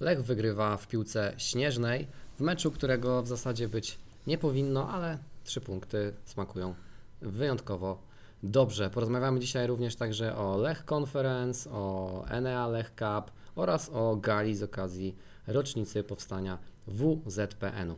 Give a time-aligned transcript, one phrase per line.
[0.00, 2.06] Lech wygrywa w piłce śnieżnej
[2.38, 6.74] w meczu, którego w zasadzie być nie powinno, ale trzy punkty smakują
[7.22, 8.02] wyjątkowo
[8.42, 8.90] dobrze.
[8.90, 14.62] Porozmawiamy dzisiaj również także o Lech Conference, o Enea Lech Cup oraz o gali z
[14.62, 17.96] okazji rocznicy powstania WZPN-u.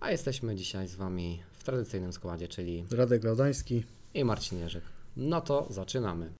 [0.00, 3.84] A jesteśmy dzisiaj z Wami w tradycyjnym składzie, czyli Radek Laudański.
[4.14, 4.84] i Marcin Jerzyk.
[5.16, 6.32] No to zaczynamy.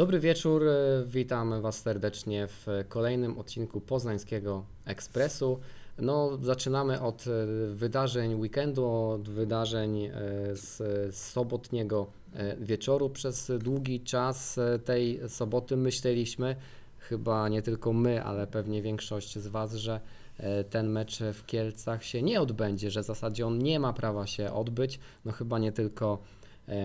[0.00, 5.60] Dobry wieczór, e, witam Was serdecznie w kolejnym odcinku Poznańskiego Ekspresu.
[5.98, 7.30] No, zaczynamy od e,
[7.74, 10.10] wydarzeń weekendu, od wydarzeń e,
[10.52, 10.82] z
[11.16, 12.06] sobotniego
[12.60, 13.10] wieczoru.
[13.10, 16.56] Przez długi czas tej soboty myśleliśmy,
[16.98, 20.00] chyba nie tylko my, ale pewnie większość z Was, że
[20.70, 24.52] ten mecz w Kielcach się nie odbędzie, że w zasadzie on nie ma prawa się
[24.52, 24.98] odbyć.
[25.24, 26.18] No chyba nie tylko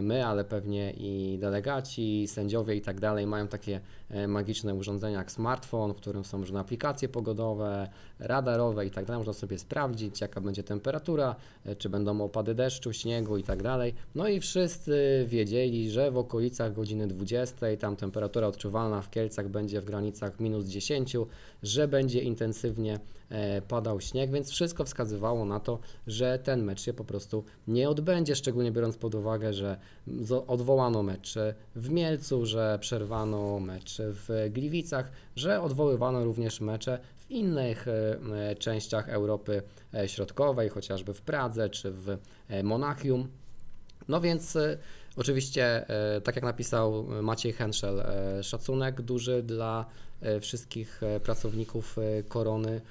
[0.02, 5.32] my, ale pewnie i delegaci, sędziowie i tak dalej mają takie e, magiczne urządzenia jak
[5.32, 9.20] smartfon, w którym są różne aplikacje pogodowe, radarowe i tak dalej.
[9.20, 13.94] Można sobie sprawdzić, jaka będzie temperatura, e, czy będą opady deszczu, śniegu i tak dalej.
[14.16, 19.82] No i wszyscy wiedzieli, że w okolicach godziny 20 tam temperatura odczuwalna w Kielcach będzie
[19.82, 21.18] w granicach minus 10,
[21.64, 23.00] że będzie intensywnie
[23.30, 27.90] e, padał śnieg, więc wszystko wskazywało na to, że ten mecz się po prostu nie
[27.90, 29.75] odbędzie, szczególnie biorąc pod uwagę, że
[30.08, 31.36] zo- odwołano mecz
[31.76, 38.18] w Mielcu, że przerwano mecz w Gliwicach, że odwoływano również mecze w innych e,
[38.50, 39.62] e, częściach Europy
[39.94, 42.18] e, Środkowej, chociażby w Pradze czy w
[42.64, 43.28] Monachium.
[44.08, 44.58] No więc
[45.18, 45.86] oczywiście,
[46.24, 49.86] tak jak napisał Maciej Henszel, e, szacunek duży dla
[50.42, 51.96] wszystkich pracowników
[52.28, 52.82] Korony,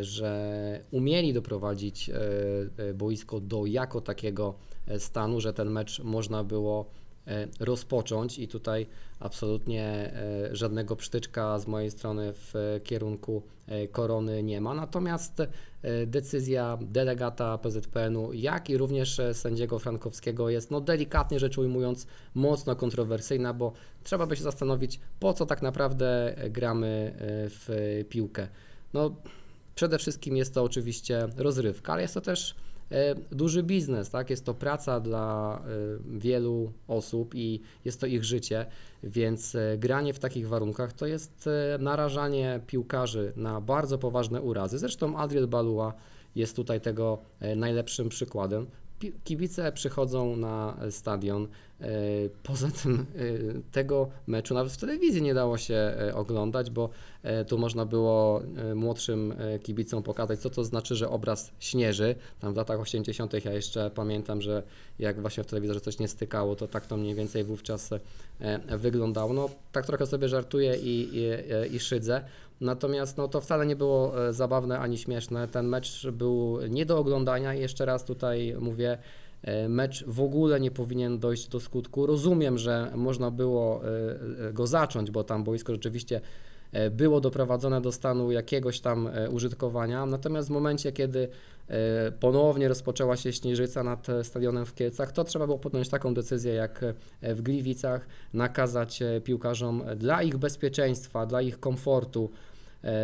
[0.00, 2.10] że umieli doprowadzić
[2.94, 4.54] boisko do jako takiego
[4.98, 6.90] stanu, że ten mecz można było
[7.26, 8.86] e, rozpocząć i tutaj
[9.20, 14.74] absolutnie e, żadnego przytyczka z mojej strony w e, kierunku e, korony nie ma.
[14.74, 21.58] Natomiast e, decyzja delegata PZPN-u, jak i również e, sędziego Frankowskiego jest, no delikatnie rzecz
[21.58, 23.72] ujmując, mocno kontrowersyjna, bo
[24.04, 27.18] trzeba by się zastanowić, po co tak naprawdę e, gramy e,
[27.50, 27.68] w
[28.08, 28.48] piłkę.
[28.94, 29.16] No,
[29.74, 32.54] przede wszystkim jest to oczywiście rozrywka, ale jest to też e,
[33.32, 34.30] duży biznes, tak?
[34.30, 38.66] Jest to praca dla e, wielu osób i jest to ich życie,
[39.02, 44.78] więc e, granie w takich warunkach to jest e, narażanie piłkarzy na bardzo poważne urazy.
[44.78, 45.94] Zresztą Adriel Balua
[46.34, 48.66] jest tutaj tego e, najlepszym przykładem.
[49.24, 51.48] Kibice przychodzą na e, stadion.
[51.80, 51.86] e,
[52.42, 53.24] Poza tym e,
[53.72, 56.88] tego meczu nawet w telewizji nie dało się oglądać, bo
[57.48, 58.42] tu można było
[58.74, 62.14] młodszym kibicom pokazać, co to znaczy, że obraz śnieży.
[62.40, 63.44] Tam w latach 80.
[63.44, 64.62] ja jeszcze pamiętam, że
[64.98, 67.90] jak właśnie w telewizorze coś nie stykało, to tak to mniej więcej wówczas
[68.78, 69.32] wyglądało.
[69.32, 72.24] No tak trochę sobie żartuję i, i, i szydzę.
[72.62, 75.48] Natomiast no, to wcale nie było e, zabawne ani śmieszne.
[75.48, 77.54] Ten mecz był nie do oglądania.
[77.54, 78.98] Jeszcze raz tutaj mówię,
[79.42, 82.06] e, mecz w ogóle nie powinien dojść do skutku.
[82.06, 83.82] Rozumiem, że można było
[84.48, 86.20] e, go zacząć, bo tam boisko rzeczywiście
[86.90, 90.06] było doprowadzone do stanu jakiegoś tam użytkowania.
[90.06, 91.28] Natomiast w momencie, kiedy
[92.20, 96.84] ponownie rozpoczęła się śnieżyca nad stadionem w Kielcach, to trzeba było podjąć taką decyzję jak
[97.22, 102.30] w Gliwicach, nakazać piłkarzom dla ich bezpieczeństwa, dla ich komfortu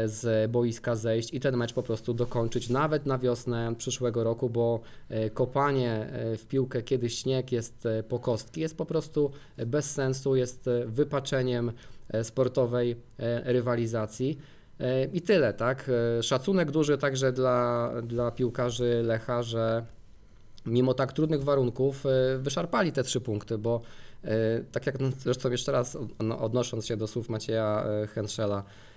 [0.07, 4.81] z boiska zejść i ten mecz po prostu dokończyć nawet na wiosnę przyszłego roku, bo
[5.09, 9.31] e, kopanie e, w piłkę, kiedy śnieg jest e, po kostki, jest po prostu
[9.67, 11.73] bez sensu, jest e, wypaczeniem
[12.09, 14.39] e, sportowej e, rywalizacji.
[14.81, 15.91] E, I tyle, tak?
[16.19, 19.85] E, Szacunek duży także dla, dla piłkarzy Lecha, że
[20.67, 23.81] mimo tak trudnych warunków e, wyszarpali te trzy punkty, bo
[24.25, 24.29] e,
[24.73, 28.88] tak jak zresztą jeszcze raz od- no, odnosząc się do słów Macieja e, Henschela, e,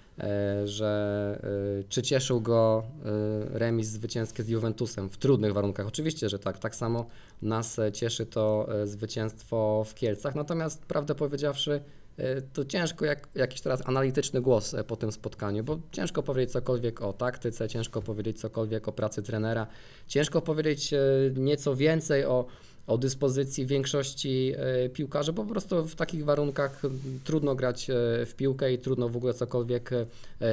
[0.66, 1.40] że
[1.80, 5.88] e, czy cieszył go e, remis zwycięski z Juventusem w trudnych warunkach.
[5.88, 6.60] Oczywiście, że tak.
[6.60, 7.06] Tak samo
[7.42, 10.36] nas e, cieszy to e, zwycięstwo w Kielcach.
[10.36, 11.82] Natomiast prawdę powiedziawszy,
[12.18, 16.52] e, to ciężko jak, jakiś teraz analityczny głos e, po tym spotkaniu, bo ciężko powiedzieć
[16.52, 19.68] cokolwiek o taktyce, ciężko powiedzieć cokolwiek o pracy trenera,
[20.08, 21.00] ciężko powiedzieć e,
[21.36, 22.46] nieco więcej o,
[22.88, 26.82] o dyspozycji większości e, piłkarzy, bo po prostu w takich warunkach
[27.24, 27.94] trudno grać e,
[28.26, 30.06] w piłkę i trudno w ogóle cokolwiek e,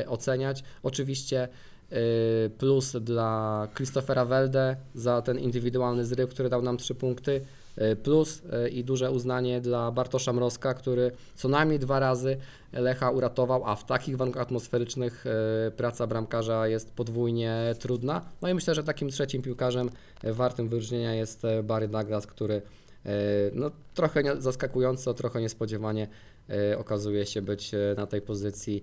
[0.08, 0.64] oceniać.
[0.82, 1.48] Oczywiście
[2.58, 7.40] plus dla Christophera Welde za ten indywidualny zryw, który dał nam trzy punkty.
[7.78, 12.36] E, plus e, i duże uznanie dla Bartosza Mrozka, który co najmniej dwa razy
[12.72, 18.24] Lecha uratował, a w takich warunkach atmosferycznych e, praca bramkarza jest podwójnie trudna.
[18.42, 19.90] No i myślę, że takim trzecim piłkarzem
[20.22, 22.62] wartym wyróżnienia jest Barry Douglas, który
[23.52, 26.08] no, trochę zaskakująco, trochę niespodziewanie
[26.78, 28.82] okazuje się być na tej pozycji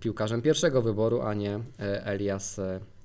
[0.00, 2.60] piłkarzem pierwszego wyboru, a nie Elias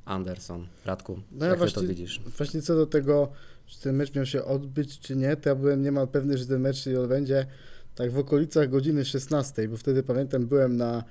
[0.06, 0.68] Anderson.
[0.86, 2.22] Radku, No ja jak właśnie- to widzisz?
[2.38, 3.31] Właśnie co do tego,
[3.69, 6.62] czy ten mecz miał się odbyć, czy nie, to ja byłem niemal pewny, że ten
[6.62, 7.45] mecz się odbędzie
[7.95, 11.04] tak w okolicach godziny 16, bo wtedy pamiętam byłem na,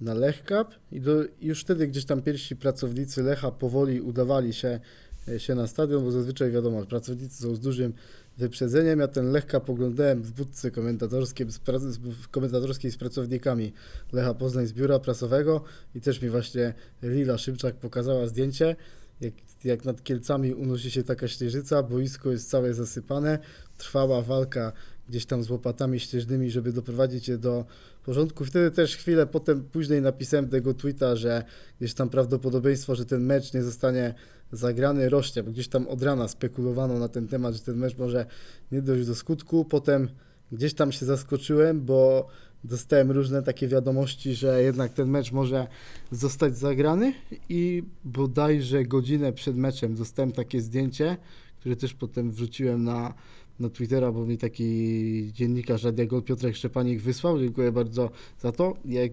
[0.00, 4.80] na Lech Cup i do, już wtedy gdzieś tam pierwsi pracownicy Lecha powoli udawali się,
[5.28, 7.92] e, się na stadion, bo zazwyczaj wiadomo, pracownicy są z dużym
[8.38, 9.00] wyprzedzeniem.
[9.00, 13.72] Ja ten Lech Cup oglądałem w budce komentatorskiej z, z, komentatorskiej z pracownikami
[14.12, 15.64] Lecha Poznań z biura prasowego
[15.94, 18.76] i też mi właśnie Lila Szymczak pokazała zdjęcie,
[19.22, 19.34] jak,
[19.64, 23.38] jak nad Kielcami unosi się taka śnieżyca, boisko jest całe zasypane,
[23.78, 24.72] trwała walka
[25.08, 27.64] gdzieś tam z łopatami śnieżnymi, żeby doprowadzić je do
[28.04, 28.44] porządku.
[28.44, 31.44] Wtedy też chwilę potem, później napisałem tego tweeta, że
[31.78, 34.14] gdzieś tam prawdopodobieństwo, że ten mecz nie zostanie
[34.52, 38.26] zagrany rośnie, bo gdzieś tam od rana spekulowano na ten temat, że ten mecz może
[38.72, 39.64] nie dojść do skutku.
[39.64, 40.08] Potem
[40.52, 42.28] gdzieś tam się zaskoczyłem, bo
[42.64, 45.66] dostałem różne takie wiadomości, że jednak ten mecz może
[46.10, 47.14] zostać zagrany
[47.48, 51.16] i bodajże godzinę przed meczem dostałem takie zdjęcie,
[51.60, 53.14] które też potem wrzuciłem na,
[53.60, 57.38] na Twittera, bo mi taki dziennikarz Radia Gol Piotrek Szczepanik wysłał.
[57.38, 58.10] Dziękuję bardzo
[58.40, 58.76] za to.
[58.84, 59.12] Jak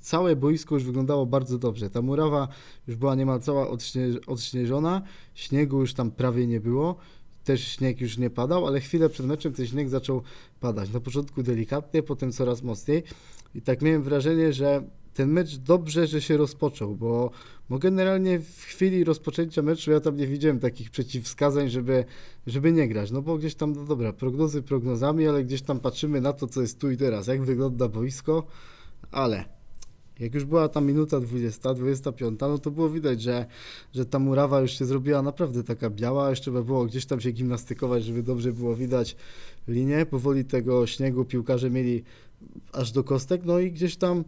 [0.00, 1.90] całe boisko już wyglądało bardzo dobrze.
[1.90, 2.48] Ta murawa
[2.86, 5.02] już była niemal cała odśnie, odśnieżona,
[5.34, 6.96] śniegu już tam prawie nie było.
[7.48, 10.22] Też śnieg już nie padał, ale chwilę przed meczem ten śnieg zaczął
[10.60, 10.90] padać.
[10.90, 13.02] Na początku delikatnie, potem coraz mocniej.
[13.54, 14.82] I tak miałem wrażenie, że
[15.14, 17.30] ten mecz dobrze, że się rozpoczął, bo,
[17.68, 22.04] bo generalnie w chwili rozpoczęcia meczu ja tam nie widziałem takich przeciwwskazań, żeby,
[22.46, 23.10] żeby nie grać.
[23.10, 26.60] No bo gdzieś tam, no dobra, prognozy prognozami, ale gdzieś tam patrzymy na to, co
[26.60, 28.46] jest tu i teraz, jak wygląda boisko,
[29.10, 29.57] ale
[30.20, 33.46] jak już była ta minuta 20, 25, no to było widać, że,
[33.94, 37.30] że ta murawa już się zrobiła naprawdę taka biała, jeszcze trzeba było gdzieś tam się
[37.30, 39.16] gimnastykować, żeby dobrze było widać
[39.68, 40.06] linię.
[40.06, 42.04] Powoli tego śniegu piłkarze mieli
[42.72, 44.24] aż do kostek, no i gdzieś tam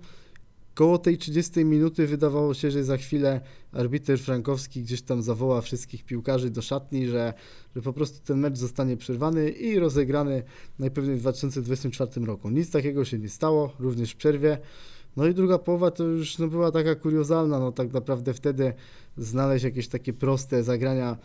[0.74, 3.40] koło tej 30 minuty wydawało się, że za chwilę
[3.72, 7.34] arbiter Frankowski gdzieś tam zawoła wszystkich piłkarzy do szatni, że,
[7.76, 10.42] że po prostu ten mecz zostanie przerwany i rozegrany
[10.78, 12.50] najpewniej w 2024 roku.
[12.50, 14.58] Nic takiego się nie stało, również w przerwie.
[15.16, 18.72] No i druga połowa to już no, była taka kuriozalna, no tak naprawdę wtedy
[19.16, 21.16] znaleźć jakieś takie proste zagrania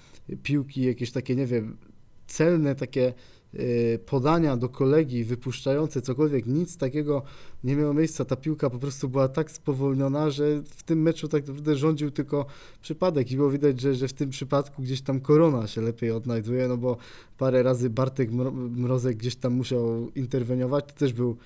[0.44, 1.78] piłki, jakieś takie, nie wiem,
[2.28, 3.14] celne takie
[3.54, 7.24] y, podania do kolegi wypuszczające cokolwiek, nic takiego
[7.64, 8.26] nie miało miejsca.
[8.26, 12.46] Ta piłka po prostu była tak spowolniona, że w tym meczu tak naprawdę rządził tylko
[12.82, 16.68] przypadek i było widać, że, że w tym przypadku gdzieś tam korona się lepiej odnajduje,
[16.68, 16.98] no bo
[17.38, 20.86] parę razy Bartek Mro- Mrozek gdzieś tam musiał interweniować.
[20.86, 21.38] To też był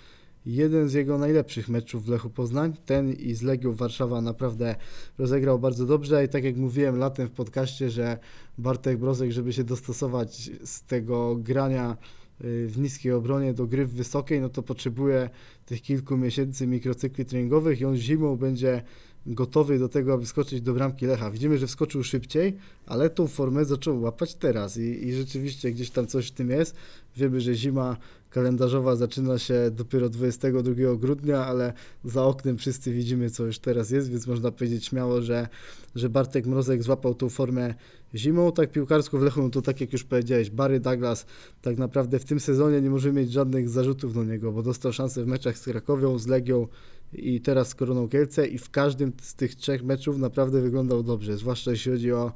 [0.56, 2.74] jeden z jego najlepszych meczów w Lechu Poznań.
[2.86, 4.76] Ten i z Legią Warszawa naprawdę
[5.18, 8.18] rozegrał bardzo dobrze i tak jak mówiłem latem w podcaście, że
[8.58, 11.98] Bartek Mrozek, żeby się dostosować z tego grania
[12.44, 15.30] y, w niskiej obronie do gry w wysokiej, no to potrzebuje
[15.66, 18.84] tych kilku miesięcy mikrocykli treningowych i on zimą będzie
[19.26, 21.32] gotowy do tego, aby skoczyć do bramki Lecha.
[21.32, 26.08] Widzimy, że wskoczył szybciej, ale tą formę zaczął łapać teraz i, i rzeczywiście gdzieś tam
[26.08, 26.76] coś w tym jest.
[27.18, 27.98] Wiemy, że zima
[28.30, 31.74] kalendarzowa zaczyna się dopiero 22 grudnia, ale
[32.04, 35.48] za oknem wszyscy widzimy, co już teraz jest, więc można powiedzieć śmiało, że,
[35.96, 37.74] że Bartek Mrozek złapał tą formę
[38.16, 38.52] zimą.
[38.52, 41.26] Tak piłkarsko w Lechu, to tak jak już powiedziałeś, Barry Douglas
[41.62, 45.24] tak naprawdę w tym sezonie nie możemy mieć żadnych zarzutów do niego, bo dostał szansę
[45.24, 46.68] w meczach z Krakowią, z Legią
[47.14, 51.38] i teraz z Koroną Kielce i w każdym z tych trzech meczów naprawdę wyglądał dobrze,
[51.38, 52.32] zwłaszcza jeśli chodzi o,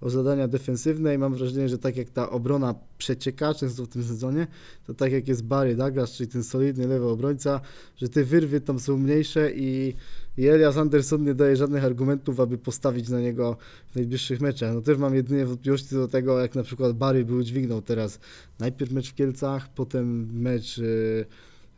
[0.00, 4.04] o zadania defensywne i mam wrażenie, że tak jak ta obrona przecieka często w tym
[4.04, 4.46] sezonie,
[4.86, 7.60] to tak jak jest Barry Douglas, czyli ten solidny lewy obrońca,
[7.96, 9.94] że te wyrwy tam są mniejsze i,
[10.38, 13.56] Elias Anderson nie daje żadnych argumentów, aby postawić na niego
[13.92, 14.74] w najbliższych meczach.
[14.74, 18.20] No też mam jedynie wątpliwości do tego, jak na przykład Barry był dźwignął teraz
[18.58, 21.26] najpierw mecz w Kielcach, potem mecz yy,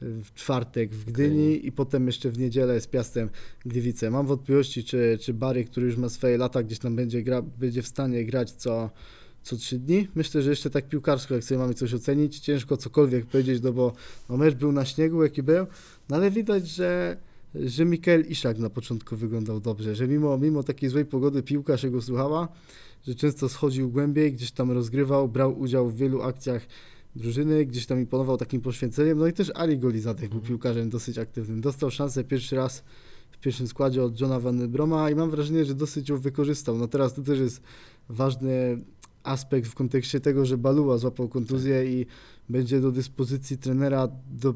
[0.00, 3.30] w czwartek w Gdyni i potem jeszcze w niedzielę z Piastem
[3.66, 4.10] Gliwice.
[4.10, 7.82] Mam wątpliwości, czy, czy Barry, który już ma swoje lata, gdzieś tam będzie, gra, będzie
[7.82, 8.90] w stanie grać co,
[9.42, 10.08] co trzy dni.
[10.14, 13.92] Myślę, że jeszcze tak piłkarsko, jak sobie mamy coś ocenić, ciężko cokolwiek powiedzieć, no bo
[14.28, 15.66] no mecz był na śniegu, jaki był,
[16.08, 17.16] no ale widać, że
[17.54, 21.90] że Mikael Iszak na początku wyglądał dobrze, że mimo, mimo takiej złej pogody piłka się
[21.90, 22.48] go słuchała,
[23.06, 26.66] że często schodził głębiej, gdzieś tam rozgrywał, brał udział w wielu akcjach
[27.16, 29.18] drużyny, gdzieś tam imponował takim poświęceniem.
[29.18, 31.60] No i też Ali Golizadek był piłkarzem dosyć aktywnym.
[31.60, 32.84] Dostał szansę pierwszy raz
[33.30, 36.78] w pierwszym składzie od Johna Van Broma i mam wrażenie, że dosyć ją wykorzystał.
[36.78, 37.62] No teraz to też jest
[38.08, 38.78] ważny
[39.22, 42.06] aspekt w kontekście tego, że Baluła złapał kontuzję i
[42.48, 44.54] będzie do dyspozycji trenera, do,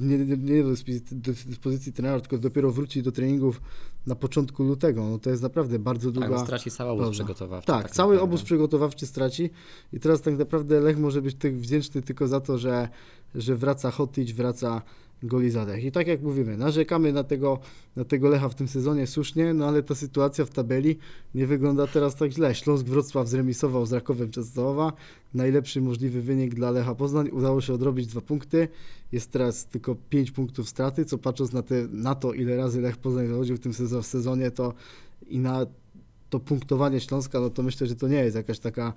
[0.00, 3.60] nie, nie, do dyspozycji trenera, tylko dopiero wróci do treningów
[4.06, 5.08] na początku lutego.
[5.08, 6.36] No to jest naprawdę bardzo Tak, długa...
[6.36, 7.66] on straci cały obóz przygotowawczy.
[7.66, 8.34] Tak, tak cały naprawdę.
[8.34, 9.50] obóz przygotowawczy straci
[9.92, 12.88] i teraz tak naprawdę Lech może być tych wdzięczny tylko za to, że,
[13.34, 14.82] że wraca Hotić, wraca
[15.22, 15.84] Golizadech.
[15.84, 17.58] I tak jak mówimy, narzekamy na tego,
[17.96, 20.98] na tego Lecha w tym sezonie słusznie, no ale ta sytuacja w tabeli
[21.34, 22.54] nie wygląda teraz tak źle.
[22.54, 24.92] Śląsk Wrocław zremisował z Rakowem Częstochowa.
[25.34, 27.28] Najlepszy możliwy wynik dla Lecha Poznań.
[27.28, 28.68] Udało się odrobić dwa punkty.
[29.12, 32.96] Jest teraz tylko pięć punktów straty, co patrząc na, te, na to, ile razy Lech
[32.96, 34.74] Poznań zachodził w tym sezonie to
[35.28, 35.66] i na
[36.30, 38.92] to punktowanie Śląska, no to myślę, że to nie jest jakaś taka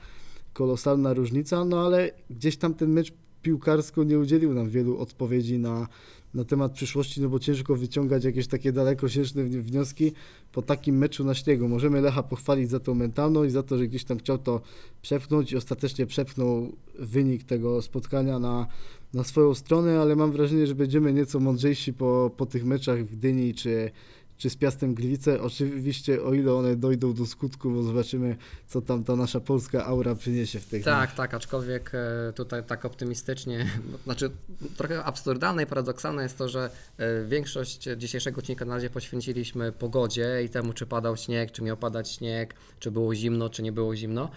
[0.53, 5.87] kolosalna różnica, no ale gdzieś tam ten mecz piłkarsko nie udzielił nam wielu odpowiedzi na,
[6.33, 10.11] na temat przyszłości, no bo ciężko wyciągać jakieś takie dalekosiężne wni- wnioski
[10.51, 11.67] po takim meczu na śniegu.
[11.67, 14.61] Możemy Lecha pochwalić za tą mentalność, za to, że gdzieś tam chciał to
[15.01, 18.67] przepchnąć i ostatecznie przepchnął wynik tego spotkania na,
[19.13, 23.15] na swoją stronę, ale mam wrażenie, że będziemy nieco mądrzejsi po, po tych meczach w
[23.15, 23.91] Gdyni czy,
[24.39, 25.41] czy z Piastem Gliwice.
[25.41, 28.35] Oczywiście o ile one dojdą do skutku, bo zobaczymy,
[28.67, 32.85] co tam ta nasza polska aura przyniesie w tych Tak, tak, aczkolwiek e, tutaj tak
[32.85, 33.67] optymistycznie,
[34.03, 34.31] znaczy
[34.77, 40.43] trochę absurdalne i paradoksalne jest to, że e, większość dzisiejszego odcinka na razie poświęciliśmy pogodzie
[40.45, 43.95] i temu, czy padał śnieg, czy miał padać śnieg, czy było zimno, czy nie było
[43.95, 44.29] zimno,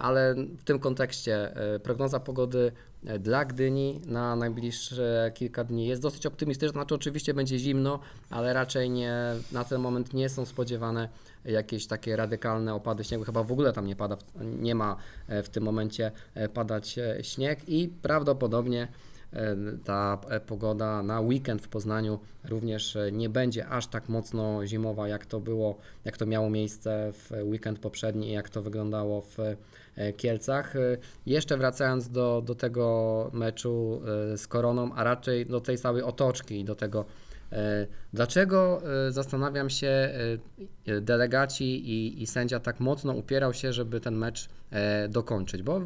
[0.00, 2.72] ale w tym kontekście e, prognoza pogody
[3.06, 7.98] e, dla Gdyni na najbliższe kilka dni jest dosyć optymistyczna, znaczy oczywiście będzie zimno,
[8.30, 9.14] ale raczej nie,
[9.52, 11.08] na ten moment nie są spodziewane
[11.44, 14.16] jakieś takie radykalne opady śniegu, chyba w ogóle tam nie pada,
[14.60, 14.96] nie ma
[15.28, 19.13] e, w tym momencie e, padać e, śnieg i prawdopodobnie e,
[19.84, 25.08] ta e, pogoda na weekend w Poznaniu również e, nie będzie aż tak mocno zimowa,
[25.08, 29.38] jak to było, jak to miało miejsce w weekend poprzedni i jak to wyglądało w
[29.96, 30.74] e, Kielcach.
[31.26, 34.00] Jeszcze wracając do, do tego meczu
[34.36, 37.04] z Koroną, a raczej do tej całej otoczki i do tego
[38.12, 40.10] Dlaczego zastanawiam się,
[41.00, 44.48] delegaci i, i sędzia tak mocno upierał się, żeby ten mecz
[45.08, 45.62] dokończyć?
[45.62, 45.80] Bo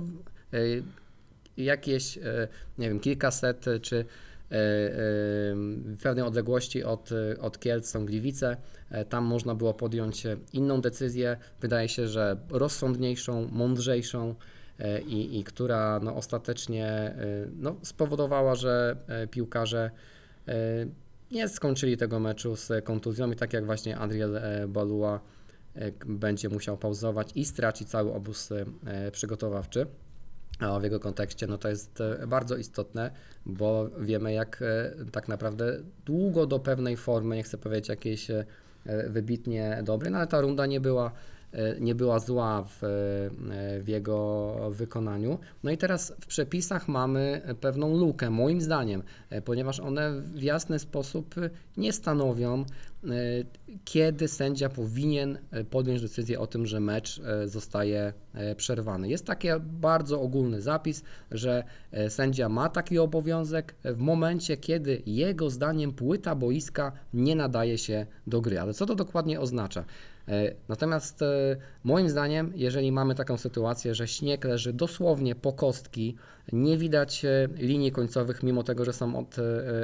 [1.64, 2.48] jakieś, e,
[2.78, 4.04] nie wiem, kilkaset e, czy e,
[4.50, 7.10] w pewnej odległości od,
[7.40, 8.56] od Kielc są Gliwice.
[9.08, 14.34] Tam można było podjąć inną decyzję, wydaje się, że rozsądniejszą, mądrzejszą
[15.06, 17.14] i, i która no, ostatecznie
[17.56, 18.96] no, spowodowała, że
[19.30, 19.90] piłkarze
[21.30, 25.20] nie skończyli tego meczu z kontuzją i tak jak właśnie Adriel Balua
[26.06, 28.48] będzie musiał pauzować i stracić cały obóz
[29.12, 29.86] przygotowawczy.
[30.80, 33.10] W jego kontekście no to jest e, bardzo istotne,
[33.46, 38.44] bo wiemy jak e, tak naprawdę długo do pewnej formy, nie chcę powiedzieć jakiejś e,
[39.08, 41.12] wybitnie dobrej, no ale ta runda nie była,
[41.80, 42.88] nie była zła w, e,
[43.80, 45.38] w jego wykonaniu.
[45.62, 50.78] No i teraz w przepisach mamy pewną lukę, moim zdaniem, e, ponieważ one w jasny
[50.78, 52.64] sposób e, nie stanowią, e,
[53.84, 59.08] kiedy sędzia powinien e, podjąć decyzję o tym, że mecz e, zostaje e, przerwany.
[59.08, 65.50] Jest taki bardzo ogólny zapis, że e, sędzia ma taki obowiązek w momencie, kiedy jego
[65.50, 68.60] zdaniem płyta boiska nie nadaje się do gry.
[68.60, 69.84] Ale co to dokładnie oznacza?
[70.28, 76.16] E, Natomiast e, moim zdaniem, jeżeli mamy taką sytuację, że śnieg leży dosłownie po kostki,
[76.52, 79.36] nie widać e, linii końcowych, mimo tego, że są od,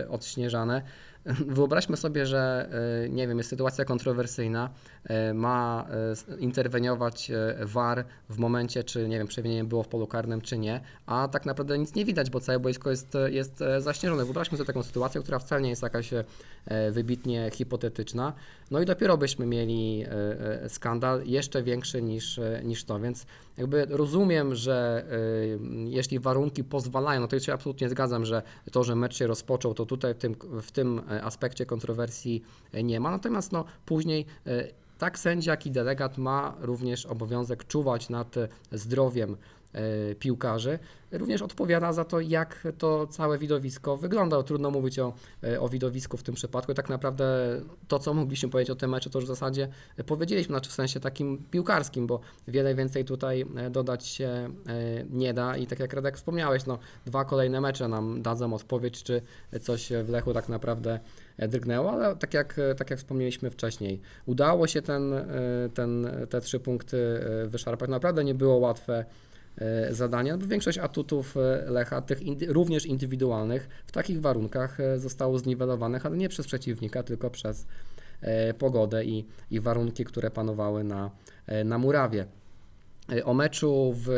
[0.08, 0.82] odśnieżane,
[1.57, 2.69] Wyobraźmy sobie, że
[3.04, 4.71] e, nie wiem, jest sytuacja kontrowersyjna,
[5.04, 5.87] e, ma
[6.31, 7.31] e, interweniować
[7.62, 11.47] VAR w momencie, czy nie wiem, przewinienie było w polu karnym, czy nie, a tak
[11.47, 14.25] naprawdę nic nie widać, bo całe boisko jest, jest zaśnieżone.
[14.25, 16.11] Wyobraźmy sobie taką sytuację, która wcale nie jest jakaś
[16.90, 18.33] wybitnie hipotetyczna,
[18.71, 20.04] no i dopiero byśmy mieli
[20.69, 23.26] skandal jeszcze większy niż, niż to, więc
[23.59, 25.04] jakby rozumiem, że
[25.85, 29.75] jeśli warunki pozwalają, no to ja się absolutnie zgadzam, że to, że mecz się rozpoczął,
[29.75, 32.42] to tutaj w tym, w tym aspekcie kontrowersji
[32.85, 33.11] nie ma.
[33.11, 38.49] Natomiast no, później e, tak sędzia, jak i delegat ma również obowiązek czuwać nad e,
[38.73, 39.37] zdrowiem
[39.73, 40.78] e, piłkarzy.
[41.12, 44.42] Również odpowiada za to, jak to całe widowisko wygląda.
[44.42, 46.75] Trudno mówić o, e, o widowisku w tym przypadku.
[46.75, 47.25] Tak naprawdę
[47.88, 49.68] to, co mogliśmy powiedzieć o tym meczu, to już w zasadzie
[50.06, 54.50] powiedzieliśmy, znaczy w sensie takim piłkarskim, bo wiele więcej tutaj dodać się
[55.11, 55.56] nie da.
[55.56, 59.23] I tak jak Radek wspomniałeś, no, dwa kolejne mecze nam dadzą odpowiedź, czy
[59.61, 61.00] coś w Lechu tak naprawdę
[61.38, 65.24] drgnęło, ale tak jak, tak jak wspomnieliśmy wcześniej, udało się ten, e,
[65.74, 66.96] ten, te trzy punkty
[67.44, 67.90] e, wyszarpać.
[67.90, 69.04] Naprawdę nie było łatwe
[69.58, 74.98] e, zadanie, bo większość atutów e, Lecha, tych indy, również indywidualnych, w takich warunkach e,
[74.98, 77.66] zostało zniwelowanych, ale nie przez przeciwnika, tylko przez
[78.20, 81.10] e, pogodę i, i warunki, które panowały na,
[81.46, 82.26] e, na murawie.
[83.12, 84.08] E, O meczu w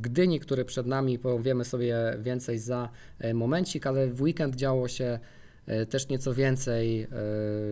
[0.00, 5.04] Gdyni, który przed nami, powiemy sobie więcej za e, momencik, ale w weekend działo się
[5.04, 5.18] e,
[5.90, 7.08] też nieco więcej, e,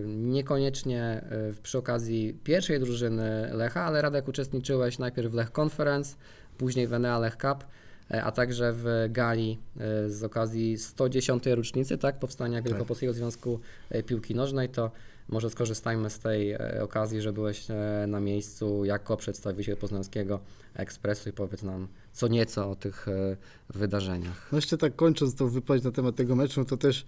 [0.06, 6.16] niekoniecznie e, przy okazji pierwszej drużyny Lecha, ale Radek uczestniczyłeś najpierw w Lech Conference,
[6.58, 7.64] później w Enea Lech Cup,
[8.10, 11.46] e, a także w gali e, z okazji 110.
[11.46, 14.90] rocznicy tak, powstania Wielkopolskiego Związku e, Piłki Nożnej, to
[15.28, 20.40] może skorzystajmy z tej e, okazji, że byłeś e, na miejscu jako przedstawiciel Poznańskiego
[20.74, 23.36] Ekspresu i powiedz nam co nieco o tych e,
[23.68, 24.48] wydarzeniach.
[24.52, 27.04] No jeszcze tak kończąc tą wypowiedź na temat tego meczu, to też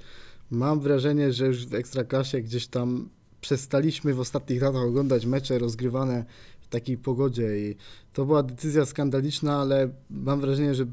[0.50, 3.08] mam wrażenie, że już w Ekstraklasie gdzieś tam
[3.40, 6.24] przestaliśmy w ostatnich latach oglądać mecze rozgrywane
[6.60, 7.76] w takiej pogodzie i
[8.12, 10.86] to była decyzja skandaliczna, ale mam wrażenie, że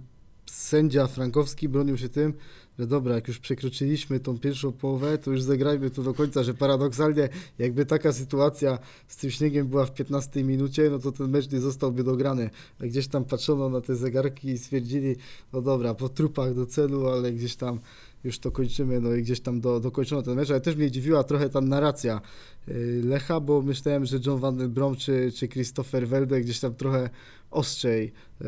[0.45, 2.33] sędzia Frankowski bronił się tym,
[2.79, 6.53] że dobra, jak już przekroczyliśmy tą pierwszą połowę, to już zagrajmy to do końca, że
[6.53, 7.29] paradoksalnie
[7.59, 11.59] jakby taka sytuacja z tym śniegiem była w 15 minucie, no to ten mecz nie
[11.59, 12.49] zostałby dograny.
[12.81, 15.15] A gdzieś tam patrzono na te zegarki i stwierdzili,
[15.53, 17.79] no dobra, po trupach do celu, ale gdzieś tam
[18.23, 21.23] już to kończymy, no i gdzieś tam do, dokończono ten mecz, ale też mnie dziwiła
[21.23, 22.21] trochę ta narracja
[22.67, 26.75] yy, Lecha, bo myślałem, że John Van den Brom czy, czy Christopher Welde gdzieś tam
[26.75, 27.09] trochę
[27.51, 28.11] ostrzej
[28.41, 28.47] yy,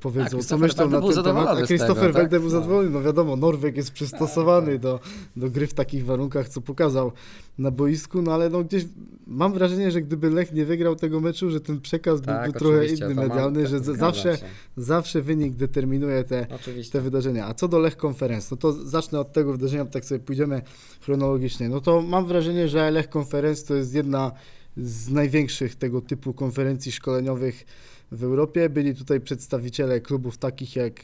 [0.00, 2.12] powiedzą, co Christopher myślą na ten temat, a z tego, Christopher tak?
[2.12, 2.50] Welde był No.
[2.50, 5.00] zadowolony, no wiadomo, Norweg jest przystosowany do,
[5.36, 7.12] do gry w takich warunkach, co pokazał
[7.58, 8.84] na boisku, no ale no gdzieś
[9.26, 12.86] mam wrażenie, że gdyby Lech nie wygrał tego meczu, że ten przekaz Tak, byłby trochę
[12.86, 14.44] inny to mam- medialny, tak, że zawsze, się.
[14.76, 16.92] zawsze wynik determinuje te, Oczywiście.
[16.92, 17.46] te wydarzenia.
[17.46, 20.62] A co do Lech Conference, no to zacznę od tego wydarzenia, tak sobie pójdziemy
[21.00, 21.68] chronologicznie.
[21.68, 24.32] No to mam wrażenie, że Lech Conference to jest jedna
[24.76, 27.66] z największych tego typu konferencji szkoleniowych
[28.12, 28.68] w Europie.
[28.68, 31.00] Byli tutaj przedstawiciele klubów takich jak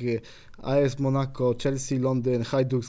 [0.62, 2.84] AS Monaco, Chelsea, Londyn, Hajduk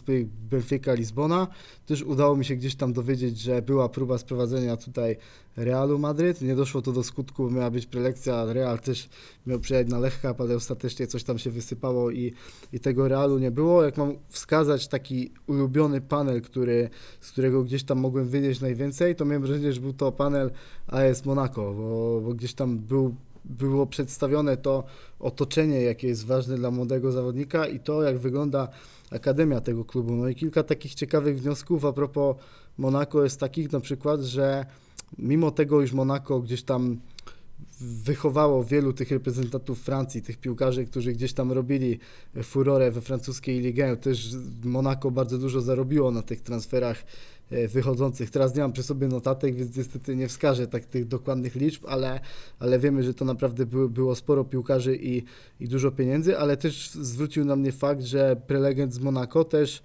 [0.49, 1.47] Benfica, Lizbona.
[1.85, 5.17] Też udało mi się gdzieś tam dowiedzieć, że była próba sprowadzenia tutaj
[5.57, 6.41] Realu Madryt.
[6.41, 8.53] Nie doszło to do skutku, miała być prelekcja.
[8.53, 9.09] Real też
[9.47, 12.33] miał przyjechać na Lech Cup, ale ostatecznie coś tam się wysypało i,
[12.73, 13.83] i tego Realu nie było.
[13.83, 16.89] Jak mam wskazać taki ulubiony panel, który,
[17.21, 20.51] z którego gdzieś tam mogłem wynieść najwięcej, to miałem wrażenie, że był to panel
[20.87, 24.83] AS Monaco, bo, bo gdzieś tam był, było przedstawione to
[25.19, 28.67] otoczenie, jakie jest ważne dla młodego zawodnika i to, jak wygląda
[29.11, 30.15] akademia tego klubu.
[30.15, 32.35] No i kilka takich ciekawych wniosków a propos
[32.77, 34.65] Monaco jest takich na przykład, że
[35.17, 36.99] mimo tego, iż Monaco gdzieś tam
[37.81, 41.99] wychowało wielu tych reprezentantów Francji, tych piłkarzy, którzy gdzieś tam robili
[42.43, 43.97] furorę we francuskiej ligę.
[43.97, 44.29] Też
[44.63, 47.03] Monaco bardzo dużo zarobiło na tych transferach
[47.67, 48.29] wychodzących.
[48.29, 52.19] Teraz nie mam przy sobie notatek, więc niestety nie wskażę tak tych dokładnych liczb, ale,
[52.59, 55.23] ale wiemy, że to naprawdę było, było sporo piłkarzy i,
[55.59, 59.81] i dużo pieniędzy, ale też zwrócił na mnie fakt, że prelegent z Monaco też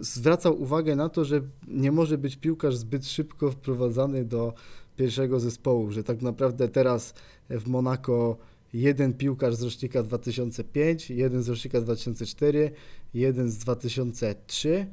[0.00, 4.54] zwracał uwagę na to, że nie może być piłkarz zbyt szybko wprowadzany do
[4.96, 7.14] pierwszego zespołu, że tak naprawdę teraz
[7.50, 8.36] w Monako
[8.72, 12.70] jeden piłkarz z rocznika 2005, jeden z rocznika 2004,
[13.14, 14.86] jeden z 2003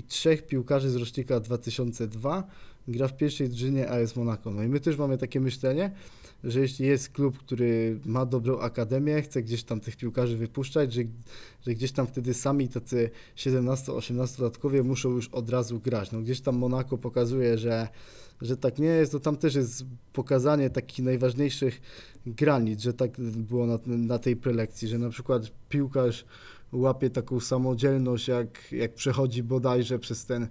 [0.00, 2.46] i trzech piłkarzy z rocznika 2002
[2.88, 4.50] gra w pierwszej drużynie AS Monaco.
[4.50, 5.90] No i my też mamy takie myślenie,
[6.44, 11.02] że jeśli jest klub, który ma dobrą akademię, chce gdzieś tam tych piłkarzy wypuszczać, że,
[11.66, 16.12] że gdzieś tam wtedy sami tacy 17-18-latkowie muszą już od razu grać.
[16.12, 17.88] No gdzieś tam Monaco pokazuje, że,
[18.40, 21.80] że tak nie jest, to tam też jest pokazanie takich najważniejszych
[22.26, 26.24] granic, że tak było na, na tej prelekcji, że na przykład piłkarz
[26.72, 30.48] łapie taką samodzielność, jak, jak przechodzi bodajże przez ten, e,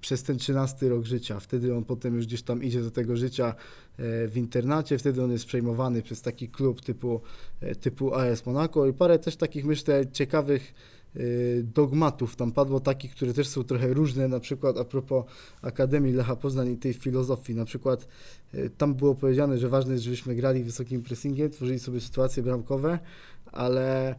[0.00, 1.40] przez ten 13 rok życia.
[1.40, 3.54] Wtedy on potem już gdzieś tam idzie do tego życia
[3.98, 7.20] e, w internacie, wtedy on jest przejmowany przez taki klub typu,
[7.60, 10.74] e, typu AS Monaco i parę też takich myślę ciekawych
[11.62, 15.24] dogmatów tam padło takich, które też są trochę różne, na przykład a propos
[15.62, 18.08] Akademii Lecha Poznań i tej filozofii, na przykład
[18.78, 22.98] tam było powiedziane, że ważne jest, żebyśmy grali wysokim pressingiem, tworzyli sobie sytuacje bramkowe,
[23.52, 24.14] ale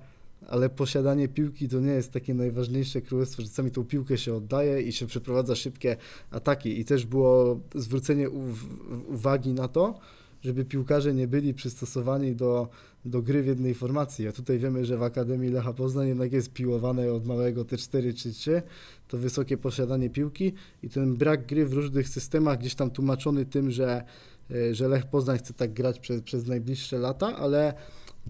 [0.47, 4.81] ale posiadanie piłki to nie jest takie najważniejsze królestwo, że czasami tą piłkę się oddaje
[4.81, 5.97] i się przeprowadza szybkie
[6.31, 6.79] ataki.
[6.79, 9.99] I też było zwrócenie uw- uwagi na to,
[10.45, 12.67] żeby piłkarze nie byli przystosowani do,
[13.05, 14.27] do gry w jednej formacji.
[14.27, 18.13] A tutaj wiemy, że w Akademii Lecha Poznań jednak jest piłowane od małego te 4
[18.13, 18.61] czy 3,
[19.07, 23.71] to wysokie posiadanie piłki i ten brak gry w różnych systemach gdzieś tam tłumaczony tym,
[23.71, 24.03] że,
[24.51, 27.73] e, że Lech Poznań chce tak grać przez, przez najbliższe lata, ale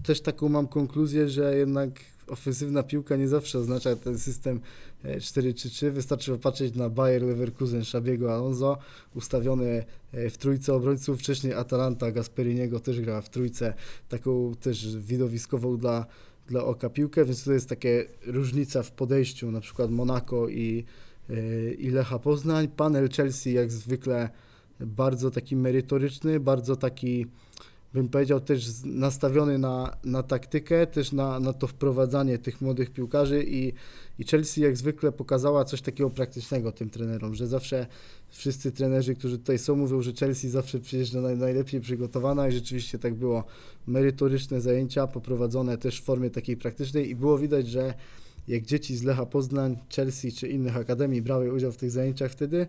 [0.02, 1.90] też taką mam konkluzję, że jednak
[2.28, 4.60] ofensywna piłka nie zawsze oznacza ten system
[5.04, 5.90] e, 4-3-3.
[5.90, 8.78] Wystarczy popatrzeć na Bayer Leverkusen Szabiego Alonso,
[9.14, 11.20] ustawiony e, w trójce obrońców.
[11.20, 13.74] Wcześniej Atalanta Gasperiniego też grała w trójce,
[14.08, 16.06] taką też widowiskową dla,
[16.48, 20.84] dla oka piłkę, więc to jest takie różnica w podejściu, na przykład Monaco i,
[21.30, 22.68] e, i Lecha Poznań.
[22.68, 24.30] Panel Chelsea jak zwykle
[24.80, 27.26] bardzo taki merytoryczny, bardzo taki
[27.96, 33.44] bym powiedział, też nastawiony na, na taktykę, też na, na to wprowadzanie tych młodych piłkarzy
[33.44, 33.72] i,
[34.18, 37.86] i Chelsea jak zwykle pokazała coś takiego praktycznego tym trenerom, że zawsze
[38.28, 42.98] wszyscy trenerzy, którzy tutaj są, mówią, że Chelsea zawsze przyjeżdża naj, najlepiej przygotowana i rzeczywiście
[42.98, 43.44] tak było.
[43.86, 47.94] Merytoryczne zajęcia, poprowadzone też w formie takiej praktycznej i było widać, że
[48.48, 52.66] jak dzieci z Lecha Poznań, Chelsea czy innych akademii brały udział w tych zajęciach wtedy,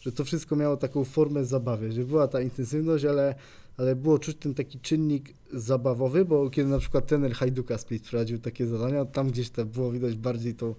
[0.00, 3.34] że to wszystko miało taką formę zabawy, że była ta intensywność, ale,
[3.76, 8.38] ale było czuć ten taki czynnik zabawowy, bo kiedy na przykład trener Hajduka Split prowadził
[8.38, 10.74] takie zadania, tam gdzieś tam było widać bardziej tą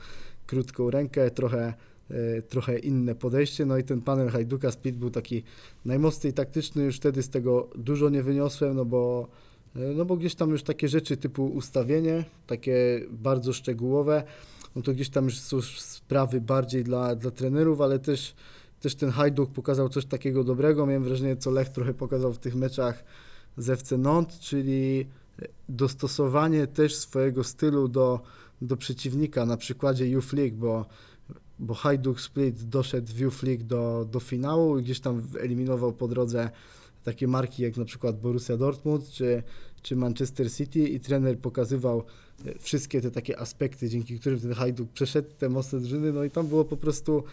[0.47, 1.73] krótką rękę, trochę,
[2.09, 5.43] e, trochę inne podejście, no i ten panel Hajduka Split był taki
[5.85, 9.27] najmocniej taktyczny, już wtedy z tego dużo nie wyniosłem, no bo
[9.75, 14.23] e, no bo gdzieś tam już takie rzeczy typu ustawienie, takie bardzo szczegółowe,
[14.75, 18.35] no to gdzieś tam już są sprawy bardziej dla, dla trenerów, ale też,
[18.81, 20.85] też ten Hajduk pokazał coś takiego dobrego.
[20.85, 23.03] Miałem wrażenie, co Lech trochę pokazał w tych meczach
[23.57, 25.05] z FC Nantes, czyli
[25.69, 28.19] dostosowanie też swojego stylu do,
[28.61, 30.85] do przeciwnika na przykładzie Youth League, bo,
[31.59, 36.07] bo Hajduk Split doszedł w Youth League do, do finału i gdzieś tam eliminował po
[36.07, 36.49] drodze
[37.03, 39.43] takie marki jak na przykład Borussia Dortmund czy,
[39.81, 42.03] czy Manchester City i trener pokazywał
[42.59, 46.47] wszystkie te takie aspekty, dzięki którym ten Hajduk przeszedł te mocne drużyny, no i tam
[46.47, 47.23] było po prostu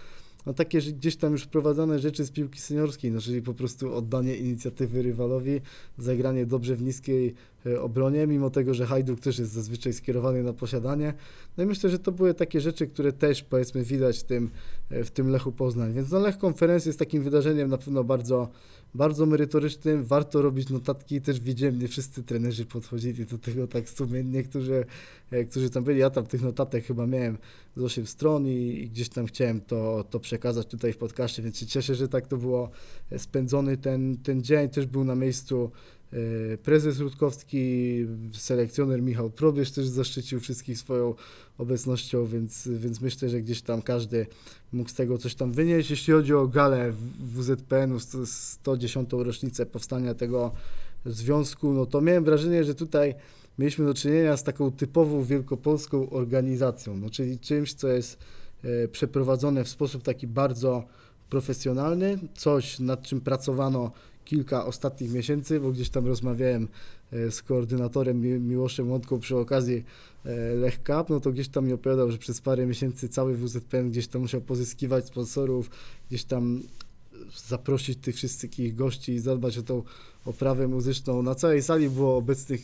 [0.49, 4.37] no takie gdzieś tam już wprowadzane rzeczy z piłki seniorskiej, no czyli po prostu oddanie
[4.37, 5.61] inicjatywy rywalowi,
[5.99, 7.35] zagranie dobrze w niskiej
[7.67, 11.15] e, obronie, mimo tego, że Hajduk też jest zazwyczaj skierowany na posiadanie.
[11.57, 14.51] No i myślę, że to były takie rzeczy, które też powiedzmy widać w tym,
[14.91, 15.93] e, w tym Lechu Poznań.
[15.93, 18.49] Więc no Lech Konferencja jest takim wydarzeniem na pewno bardzo,
[18.95, 24.43] bardzo merytorycznym, warto robić notatki, też widziałem, nie wszyscy trenerzy podchodzili do tego tak sumiennie,
[24.43, 24.85] którzy,
[25.31, 27.39] e, którzy tam byli, ja tam tych notatek chyba miałem
[27.77, 31.59] z 8 stron i, i gdzieś tam chciałem to, to przekazać tutaj w podcaście, więc
[31.59, 32.71] się cieszę, że tak to było
[33.11, 35.71] e, spędzony ten, ten dzień, też był na miejscu
[36.63, 41.15] prezes Rutkowski, selekcjoner Michał Probierz też zaszczycił wszystkich swoją
[41.59, 44.27] obecnością, więc, więc myślę, że gdzieś tam każdy
[44.73, 45.91] mógł z tego coś tam wynieść.
[45.91, 49.11] Jeśli chodzi o galę WZPN-u, sto- 110.
[49.13, 50.53] rocznicę powstania tego
[51.07, 53.15] związku, no to miałem wrażenie, że tutaj
[53.59, 58.19] mieliśmy do czynienia z taką typową wielkopolską organizacją, no czyli czymś, co jest
[58.65, 60.85] e, przeprowadzone w sposób taki bardzo
[61.29, 63.93] profesjonalny, coś nad czym pracowano
[64.29, 66.69] kilka ostatnich miesięcy, bo gdzieś tam rozmawiałem
[67.13, 69.85] e, z koordynatorem Mi- Miłoszem Łądką przy okazji
[70.25, 73.91] e, Lech Cup, no to gdzieś tam mi opowiadał, że przez parę miesięcy cały WZPN
[73.91, 75.71] gdzieś tam musiał pozyskiwać sponsorów,
[76.09, 76.63] gdzieś tam
[77.47, 79.83] zaprosić tych wszystkich gości i zadbać o tą
[80.25, 81.23] oprawę muzyczną.
[81.23, 82.61] Na całej sali było obecnych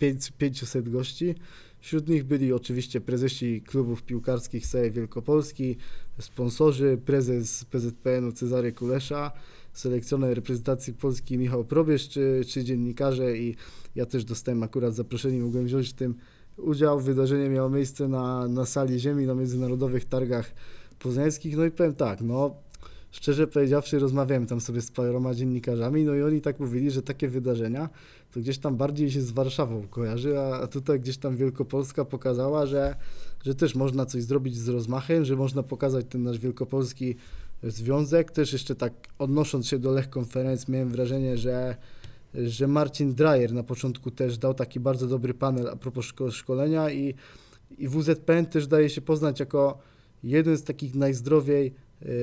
[0.00, 1.34] pięć- 500 gości.
[1.80, 5.76] Wśród nich byli oczywiście prezesi klubów piłkarskich SEE Wielkopolski,
[6.18, 9.32] sponsorzy, prezes PZPN-u Cezary Kulesza,
[9.72, 13.56] selekcjoner reprezentacji Polski Michał Probierz, czy, czy dziennikarze i
[13.94, 16.14] ja też dostałem akurat zaproszenie, mogłem wziąć w tym
[16.56, 17.00] udział.
[17.00, 20.52] Wydarzenie miało miejsce na, na sali ziemi na Międzynarodowych Targach
[20.98, 21.56] Poznańskich.
[21.56, 22.54] No i powiem tak, no
[23.10, 27.28] szczerze powiedziawszy, rozmawiałem tam sobie z paroma dziennikarzami, no i oni tak mówili, że takie
[27.28, 27.88] wydarzenia
[28.32, 32.96] to gdzieś tam bardziej się z Warszawą kojarzy, a, tutaj gdzieś tam Wielkopolska pokazała, że,
[33.44, 37.16] że też można coś zrobić z rozmachem, że można pokazać ten nasz wielkopolski
[37.62, 38.30] związek.
[38.30, 41.76] Też jeszcze tak odnosząc się do Lech Konferencji, miałem wrażenie, że
[42.34, 46.90] że Marcin Dreyer na początku też dał taki bardzo dobry panel a propos szko- szkolenia
[46.90, 47.14] i,
[47.78, 49.78] i WZPN też daje się poznać jako
[50.24, 51.74] jeden z takich najzdrowiej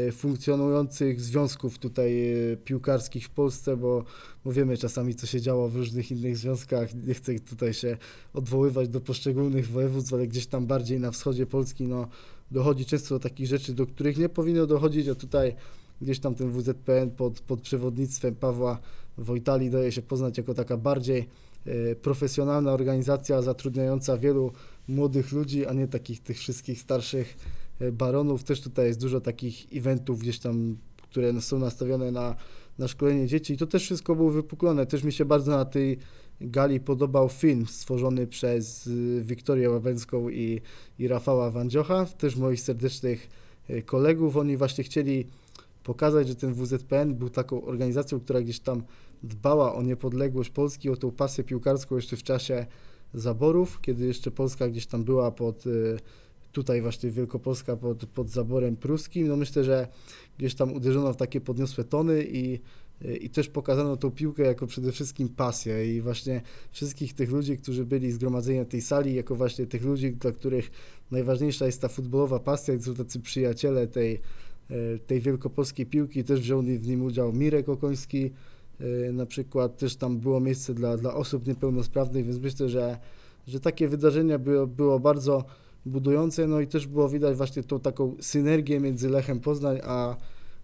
[0.07, 4.03] e, funkcjonujących związków tutaj e, piłkarskich w Polsce, bo,
[4.45, 6.95] wiemy czasami, co się działo w różnych innych związkach.
[7.07, 7.97] Nie chcę tutaj się
[8.33, 12.07] odwoływać do poszczególnych województw, ale gdzieś tam bardziej na wschodzie Polski no,
[12.51, 15.55] dochodzi często do takich rzeczy, do których nie powinno dochodzić, a tutaj
[16.01, 18.79] gdzieś tam ten WZPN pod, pod przewodnictwem Pawła
[19.19, 21.27] Wojtali daje się poznać jako taka bardziej
[21.65, 24.51] e, profesjonalna organizacja zatrudniająca wielu
[24.87, 27.37] młodych ludzi, a nie takich tych wszystkich starszych
[27.79, 28.43] e, baronów.
[28.43, 32.35] Też tutaj jest dużo takich eventów gdzieś tam, które są nastawione na,
[32.77, 34.85] na szkolenie dzieci i to też wszystko było wypuklone.
[34.85, 35.99] Też mi się bardzo na tej
[36.41, 40.61] gali podobał film stworzony przez y, Wiktorię Łabęcką i,
[40.99, 43.29] i Rafała Wandziocha, też moich serdecznych
[43.69, 44.37] e, kolegów.
[44.37, 45.25] Oni właśnie chcieli
[45.83, 48.83] pokazać, że ten WZPN był taką organizacją, która gdzieś tam
[49.23, 52.65] dbała o niepodległość Polski, o tą pasję piłkarską jeszcze w czasie
[53.13, 55.97] zaborów, kiedy jeszcze Polska gdzieś tam była pod, y,
[56.51, 59.27] tutaj właśnie Wielkopolska pod, pod zaborem pruskim.
[59.27, 59.87] No myślę, że
[60.37, 62.59] gdzieś tam uderzono w takie podniosłe tony i, y,
[63.21, 67.85] i też pokazano tą piłkę jako przede wszystkim pasję i właśnie wszystkich tych ludzi, którzy
[67.85, 70.71] byli zgromadzeni na tej sali, jako właśnie tych ludzi, dla których
[71.11, 74.21] najważniejsza jest ta futbolowa pasja, i są tacy przyjaciele tej,
[74.69, 76.23] e, tej wielkopolskiej piłki.
[76.23, 78.31] Też wziął w nim udział Mirek Okoński,
[78.81, 82.97] y, na przykład też tam było miejsce dla, dla osób niepełnosprawnych, więc myślę, że,
[83.47, 85.45] że takie wydarzenia było, było bardzo
[85.85, 90.15] budujące, no i też było widać właśnie tą taką synergię między Lechem Poznań a,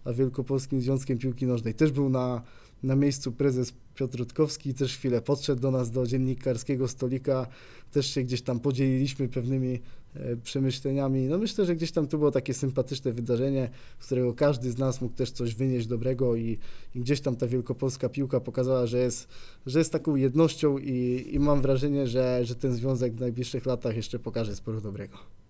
[0.06, 1.74] a Wielkopolskim Związkiem Piłki Nożnej.
[1.74, 2.42] Też był na,
[2.82, 7.46] na miejscu prezes Piotr Rutkowski, też chwilę podszedł do nas do dziennikarskiego stolika,
[7.92, 9.80] też się gdzieś tam podzieliliśmy pewnymi
[10.14, 11.26] e, przemyśleniami.
[11.26, 15.00] No myślę, że gdzieś tam to było takie sympatyczne wydarzenie, z którego każdy z nas
[15.00, 16.58] mógł też coś wynieść dobrego i,
[16.94, 19.28] i gdzieś tam ta wielkopolska piłka pokazała, że jest,
[19.66, 23.96] że jest taką jednością i, i mam wrażenie, że, że ten związek w najbliższych latach
[23.96, 25.45] jeszcze pokaże sporo dobrego.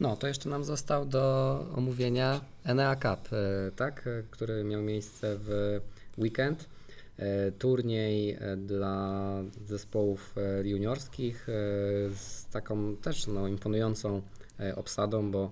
[0.00, 5.36] No, to jeszcze nam został do omówienia Enea Cup, e, tak, e, który miał miejsce
[5.38, 5.80] w
[6.18, 6.68] weekend.
[7.16, 11.46] E, Turniej dla zespołów juniorskich
[12.16, 14.22] z taką też no, imponującą
[14.76, 15.50] obsadą, bo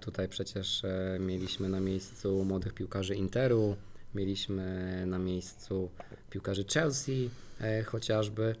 [0.00, 0.82] tutaj przecież
[1.20, 3.76] mieliśmy na miejscu młodych piłkarzy Interu,
[4.14, 5.90] mieliśmy na miejscu
[6.30, 7.30] piłkarzy Chelsea
[7.86, 8.54] chociażby.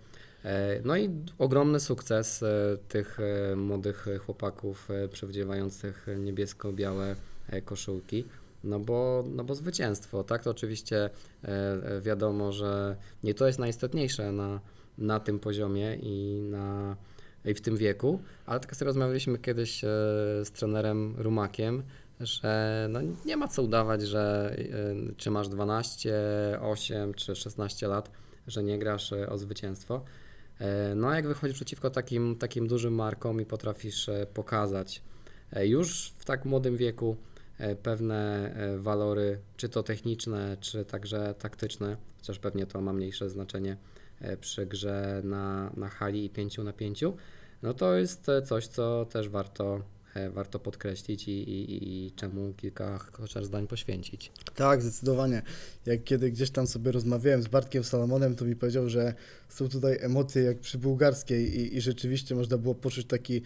[0.44, 7.16] E, No i ogromny sukces e, tych e, młodych chłopaków przywdziewających niebiesko-białe
[7.64, 8.24] koszulki.
[8.64, 10.44] No bo, no bo zwycięstwo, tak?
[10.44, 11.10] To oczywiście
[12.02, 14.60] wiadomo, że nie to jest najistotniejsze na,
[14.98, 16.96] na tym poziomie i, na,
[17.44, 19.80] i w tym wieku, ale tak sobie rozmawialiśmy kiedyś
[20.44, 21.82] z trenerem Rumakiem,
[22.20, 24.56] że no nie ma co udawać, że
[25.16, 26.12] czy masz 12,
[26.62, 28.10] 8 czy 16 lat,
[28.46, 30.04] że nie grasz o zwycięstwo.
[30.60, 35.02] E, No jak wychodzisz przeciwko takim, takim dużym markom i potrafisz e, pokazać
[35.52, 37.16] e, już w tak młodym wieku
[37.82, 43.76] pewne walory, czy to techniczne, czy także taktyczne, chociaż pewnie to ma mniejsze znaczenie
[44.40, 47.04] przy grze na, na hali i 5 na 5,
[47.62, 49.82] no to jest coś, co też warto,
[50.32, 54.32] warto podkreślić i, i, i czemu kilka chociaż zdań poświęcić.
[54.54, 55.42] Tak, zdecydowanie.
[55.86, 59.14] Jak kiedy gdzieś tam sobie rozmawiałem z Bartkiem Salomonem, to mi powiedział, że
[59.48, 63.42] są tutaj emocje jak przy bułgarskiej i, i rzeczywiście można było poczuć taki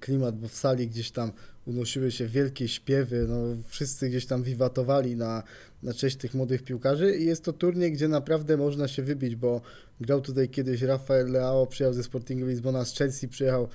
[0.00, 1.32] klimat, bo w sali gdzieś tam
[1.66, 5.42] unosiły się wielkie śpiewy, no wszyscy gdzieś tam wiwatowali na,
[5.82, 9.60] na cześć tych młodych piłkarzy i jest to turniej, gdzie naprawdę można się wybić, bo
[10.00, 13.68] grał tutaj kiedyś Rafael Leao, przyjechał ze Sportingu Lizbona, z Chelsea przyjechał e,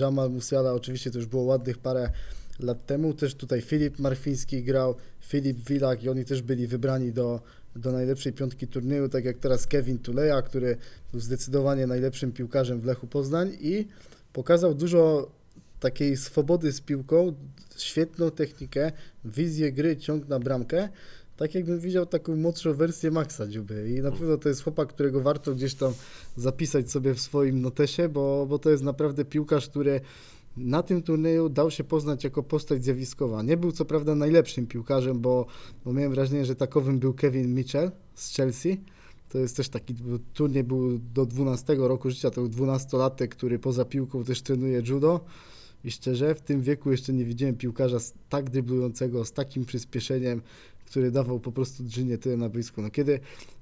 [0.00, 2.10] Jamal Musiala, oczywiście to już było ładnych parę
[2.60, 3.14] lat temu.
[3.14, 7.40] Też tutaj Filip Marfiński grał, Filip Wilak i oni też byli wybrani do,
[7.76, 10.76] do najlepszej piątki turnieju, tak jak teraz Kevin Tuleja, który
[11.12, 13.88] był zdecydowanie najlepszym piłkarzem w Lechu Poznań i
[14.32, 15.30] pokazał dużo
[15.80, 17.34] takiej swobody z piłką,
[17.76, 18.92] świetną technikę,
[19.24, 20.88] wizję gry, ciąg na bramkę.
[21.36, 25.20] Tak jakbym widział taką młodszą wersję Maxa Dziuby i na pewno to jest chłopak, którego
[25.20, 25.92] warto gdzieś tam
[26.36, 30.00] zapisać sobie w swoim notesie, bo, bo to jest naprawdę piłkarz, który
[30.56, 33.42] na tym turnieju dał się poznać jako postać zjawiskowa.
[33.42, 35.46] Nie był co prawda najlepszym piłkarzem, bo,
[35.84, 38.80] bo miałem wrażenie, że takowym był Kevin Mitchell z Chelsea.
[39.28, 39.94] To jest też taki
[40.34, 45.20] turniej był do 12 roku życia, to był 12-latek, który poza piłką też trenuje judo.
[45.84, 50.42] I szczerze, w tym wieku jeszcze nie widziałem piłkarza tak dryblującego, z takim przyspieszeniem,
[50.92, 52.82] który dawał po prostu drzynie tyle na boisku.
[52.82, 53.20] No kiedy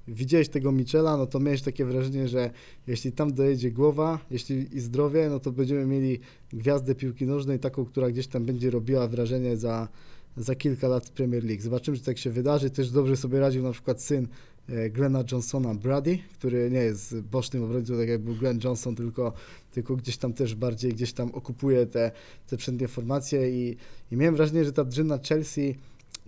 [0.08, 2.50] widziałeś tego Michela, no to miałeś takie wrażenie, że
[2.86, 6.20] jeśli tam dojedzie głowa, jeśli i zdrowie, no to będziemy mieli
[6.52, 9.88] gwiazdę piłki nożnej, taką, która gdzieś tam będzie robiła wrażenie za,
[10.36, 11.62] za kilka lat Premier League.
[11.62, 12.70] Zobaczymy, czy tak się wydarzy.
[12.70, 14.28] Też dobrze sobie radził na przykład syn
[14.68, 19.32] e, Glena Johnsona, Brady, który nie jest bocznym obrońcą, tak jak był Glenn Johnson, tylko,
[19.72, 22.10] tylko gdzieś tam też bardziej gdzieś tam okupuje te,
[22.46, 23.76] te przednie formacje i,
[24.12, 25.74] i miałem wrażenie, że ta drzyna Chelsea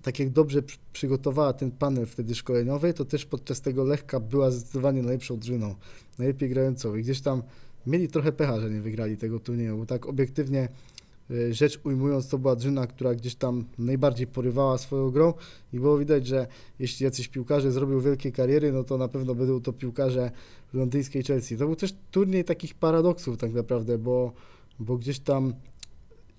[0.03, 4.51] tak jak dobrze przy- przygotowała ten panel wtedy szkoleniowy, to też podczas tego Lechka była
[4.51, 5.75] zdecydowanie najlepszą drużyną,
[6.19, 7.43] najlepiej grającą i gdzieś tam
[7.87, 10.69] mieli trochę pecha, że nie wygrali tego turnieju, bo tak obiektywnie
[11.31, 15.35] e, rzecz ujmując, to była drużyna, która gdzieś tam najbardziej porywała swoją grą
[15.73, 16.47] i było widać, że
[16.79, 20.31] jeśli jacyś piłkarze zrobią wielkie kariery, no to na pewno będą to piłkarze
[20.73, 21.57] londyńskiej Chelsea.
[21.57, 24.33] To był też turniej takich paradoksów tak naprawdę, bo,
[24.81, 25.55] bo gdzieś tam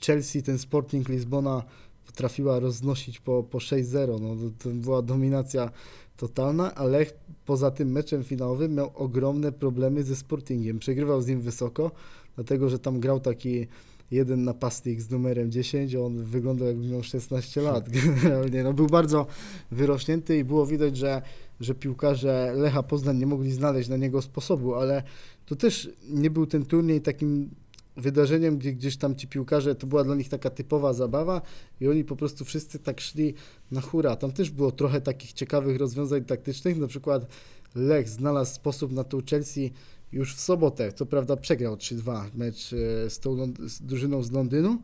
[0.06, 1.64] Chelsea, ten Sporting Lizbona
[2.06, 4.22] potrafiła roznosić po, po 6-0.
[4.22, 5.72] No, to, to była dominacja
[6.18, 7.06] totalna, ale
[7.46, 10.80] poza tym meczem finałowym miał ogromne problemy ze Sportingiem.
[10.80, 11.92] Przegrywał z nim wysoko,
[12.36, 13.68] dlatego że tam grał taki
[14.12, 18.64] jeden napastnik z numerem 10, on wyglądał jakby miał 16 lat generalnie.
[18.64, 19.28] No, był bardzo
[19.72, 21.22] wyrośnięty i było widać, że,
[21.60, 25.04] że piłkarze Lecha Poznań nie mogli znaleźć na niego sposobu, ale
[25.46, 27.50] to też nie był ten turniej takim
[27.98, 31.42] wydarzeniem, gdzie gdzieś tam ci piłkarze, to była dla nich taka typowa zabawa
[31.82, 33.34] i oni po prostu wszyscy tak szli
[33.72, 34.16] na hura.
[34.16, 37.28] Tam też było trochę takich ciekawych rozwiązań taktycznych, na przykład
[37.76, 39.74] Lech znalazł sposób na tą Chelsea
[40.12, 44.32] już w sobotę, co prawda przegrał 3-2 mecz e, z tą Lond- z drużyną z
[44.32, 44.82] Londynu,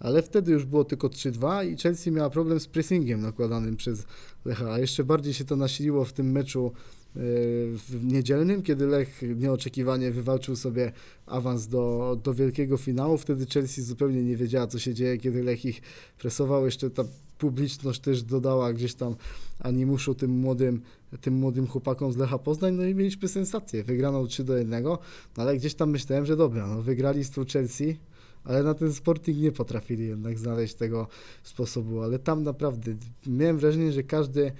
[0.00, 4.04] ale wtedy już było tylko 3-2 i Chelsea miała problem z pressingiem nakładanym przez
[4.44, 6.72] Lecha, a jeszcze bardziej się to nasiliło w tym meczu
[7.18, 10.92] w niedzielnym, kiedy Lech nieoczekiwanie wywalczył sobie
[11.26, 13.18] awans do, do wielkiego finału.
[13.18, 15.82] Wtedy Chelsea zupełnie nie wiedziała, co się dzieje, kiedy Lech ich
[16.18, 16.64] presował.
[16.64, 17.04] Jeszcze ta
[17.38, 19.14] publiczność też dodała gdzieś tam
[19.58, 20.82] animuszu tym młodym,
[21.20, 23.84] tym młodym chłopakom z Lecha Poznań, no i mieliśmy sensację.
[23.84, 24.98] Wygraną 3 do 1, no
[25.36, 27.96] ale gdzieś tam myślałem, że dobra, no wygrali z Chelsea,
[28.44, 31.06] ale na ten Sporting nie potrafili jednak znaleźć tego
[31.42, 32.94] sposobu, ale tam naprawdę
[33.26, 34.52] miałem wrażenie, że każdy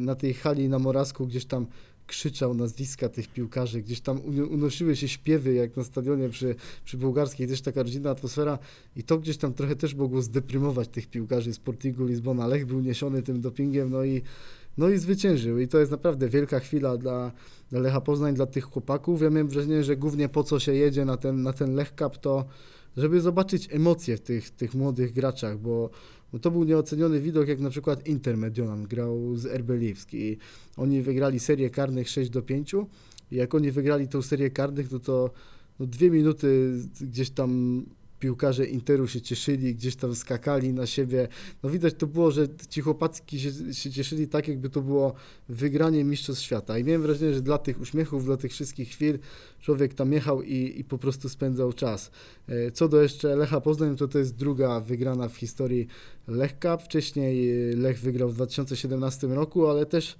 [0.00, 1.66] na tej hali na Moravsku gdzieś tam
[2.08, 7.48] krzyczał nazwiska tych piłkarzy, gdzieś tam unosiły się śpiewy, jak na stadionie przy, przy bułgarskiej,
[7.48, 8.58] też taka rodzinna atmosfera
[8.96, 12.46] i to gdzieś tam trochę też mogło zdeprymować tych piłkarzy Sportingu Lizbona.
[12.46, 14.22] Lech był niesiony tym dopingiem, no i,
[14.78, 17.32] no i zwyciężył i to jest naprawdę wielka chwila dla,
[17.70, 19.22] dla Lecha Poznań, dla tych chłopaków.
[19.22, 22.18] Ja miałem wrażenie, że głównie po co się jedzie na ten, na ten Lech Cup,
[22.18, 22.44] to
[22.96, 25.90] żeby zobaczyć emocje w tych, tych młodych graczach, bo,
[26.32, 30.38] bo to był nieoceniony widok, jak na przykład Inter Mediolan grał z RB Lipsk i
[30.76, 32.74] oni wygrali serię karnych 6 do 5
[33.30, 35.30] i jak oni wygrali tą serię karnych, no to
[35.78, 37.82] no dwie minuty gdzieś tam
[38.18, 41.28] piłkarze Interu się cieszyli, gdzieś tam skakali na siebie.
[41.62, 45.14] No widać to było, że ci chłopacki się, się cieszyli tak, jakby to było
[45.48, 46.78] wygranie Mistrzostw Świata.
[46.78, 49.18] I miałem wrażenie, że dla tych uśmiechów, dla tych wszystkich chwil
[49.60, 52.10] człowiek tam jechał i, i po prostu spędzał czas.
[52.48, 55.86] E, Co do jeszcze Lecha Poznań, to to jest druga wygrana w historii
[56.28, 56.82] Lech Cup.
[56.82, 60.16] Wcześniej e, Lech wygrał w 2017 roku, ale też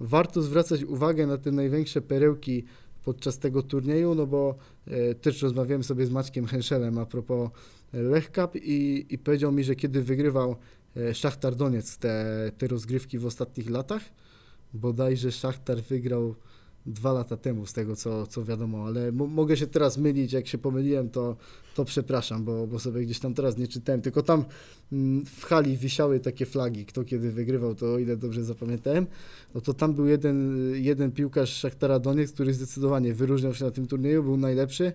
[0.00, 2.64] warto zwracać uwagę na te największe perełki
[3.04, 4.54] podczas tego turnieju, no bo
[4.86, 7.50] e, też rozmawiałem sobie z Maćkiem Henszelem a propos
[7.94, 10.56] e, Lech Cup i, i powiedział mi, że kiedy wygrywał
[10.96, 12.24] e, Szachtar Doniec te,
[12.58, 14.02] te rozgrywki w ostatnich latach,
[14.74, 16.34] bodajże Szachtar wygrał
[16.86, 20.46] dwa lata temu, z tego co, co wiadomo, ale mo- mogę się teraz mylić, jak
[20.46, 21.36] się pomyliłem, to,
[21.74, 24.44] to przepraszam, bo, bo sobie gdzieś tam teraz nie czytałem, tylko tam
[24.92, 29.06] mm, w hali wisiały takie flagi, kto kiedy wygrywał, to o ile dobrze zapamiętałem,
[29.54, 33.86] no to tam był jeden, jeden piłkarz Szachtara Doniec, który zdecydowanie wyróżniał się na tym
[33.86, 34.92] turnieju, był najlepszy,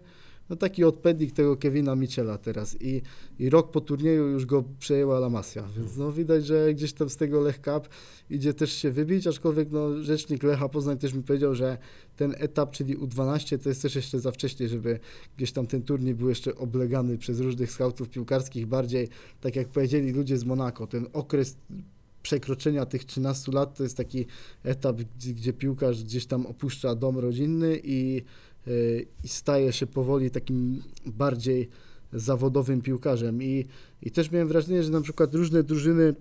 [0.50, 3.02] no taki odpowiednik tego Kevina Michela teraz i,
[3.40, 7.10] i rok po turnieju już go przejęła La Masia, więc no widać, że gdzieś tam
[7.10, 7.90] z tego Lech Cup
[8.30, 11.78] idzie też się wybić, aczkolwiek no, rzecznik Lecha Poznań też mi powiedział, że
[12.16, 15.00] ten etap, czyli U12, to jest też jeszcze za wcześnie, żeby
[15.38, 19.08] gdzieś tam ten turniej był jeszcze oblegany przez różnych skautów piłkarskich, bardziej.
[19.42, 21.58] Tak jak powiedzieli ludzie z Monako, ten okres
[22.28, 24.26] przekroczenia tych 13 lat to jest taki
[24.64, 28.22] etap, gdzie, gdzie piłkarz gdzieś tam opuszcza dom rodzinny i,
[29.24, 31.70] i staje się powoli takim bardziej
[32.14, 33.44] zawodowym piłkarzem.
[33.44, 33.66] I,
[34.02, 36.16] I też miałem wrażenie, że na przykład różne drużyny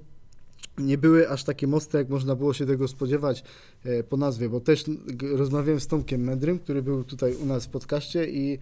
[0.79, 3.45] nie były aż takie mocne, jak można było się tego spodziewać
[3.85, 4.85] e, po nazwie, bo też
[5.33, 8.59] rozmawiałem z Tomkiem Mędrym, który był tutaj u nas w podcaście i,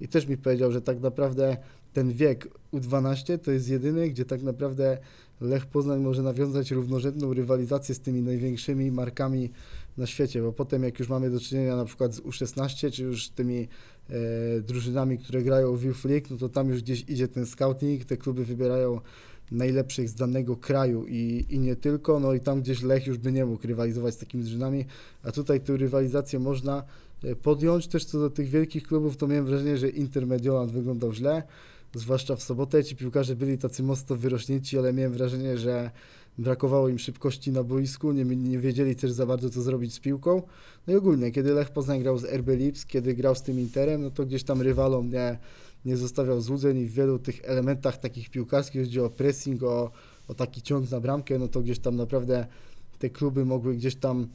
[0.00, 1.56] i też mi powiedział, że tak naprawdę
[1.92, 4.98] ten wiek U12 to jest jedyny, gdzie tak naprawdę
[5.40, 9.50] Lech Poznań może nawiązać równorzędną rywalizację z tymi największymi markami
[9.96, 13.28] na świecie, bo potem jak już mamy do czynienia na przykład z U16, czy już
[13.28, 13.68] tymi
[14.10, 18.04] e, drużynami, które grają w Youth League, no to tam już gdzieś idzie ten scouting,
[18.04, 19.00] te kluby wybierają
[19.50, 23.32] najlepszych z danego kraju i, i nie tylko, no i tam gdzieś Lech już by
[23.32, 24.84] nie mógł rywalizować z takimi drużynami,
[25.22, 26.82] a tutaj tę rywalizację można
[27.24, 27.86] e, podjąć.
[27.86, 31.42] Też co do tych wielkich klubów, to miałem wrażenie, że Inter Mediolan wyglądał źle,
[31.98, 32.84] zwłaszcza w sobotę.
[32.84, 35.90] Ci piłkarze byli tacy mocno wyrośnięci, ale miałem wrażenie, że
[36.38, 40.42] brakowało im szybkości na boisku, nie, nie wiedzieli też za bardzo co zrobić z piłką.
[40.86, 44.02] No i ogólnie, kiedy Lech Poznań grał z RB Lipsk, kiedy grał z tym Interem,
[44.02, 45.38] no to gdzieś tam rywalom nie,
[45.84, 49.90] nie zostawiał złudzeń i w wielu tych elementach takich piłkarskich, chodzi o pressing, o,
[50.28, 52.46] o taki ciąg na bramkę, no to gdzieś tam naprawdę
[52.98, 54.28] te kluby mogły gdzieś tam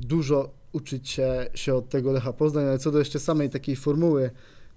[0.00, 4.30] dużo uczyć się, się od tego Lecha Poznań, ale co do jeszcze samej takiej formuły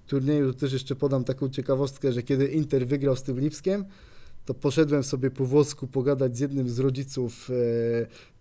[0.08, 3.86] turnieju, też jeszcze podam taką ciekawostkę, że kiedy Inter wygrał z tym Lipskiem,
[4.46, 7.54] to poszedłem sobie po włosku pogadać z jednym z rodziców e,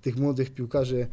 [0.03, 1.07] tych młodych piłkarzy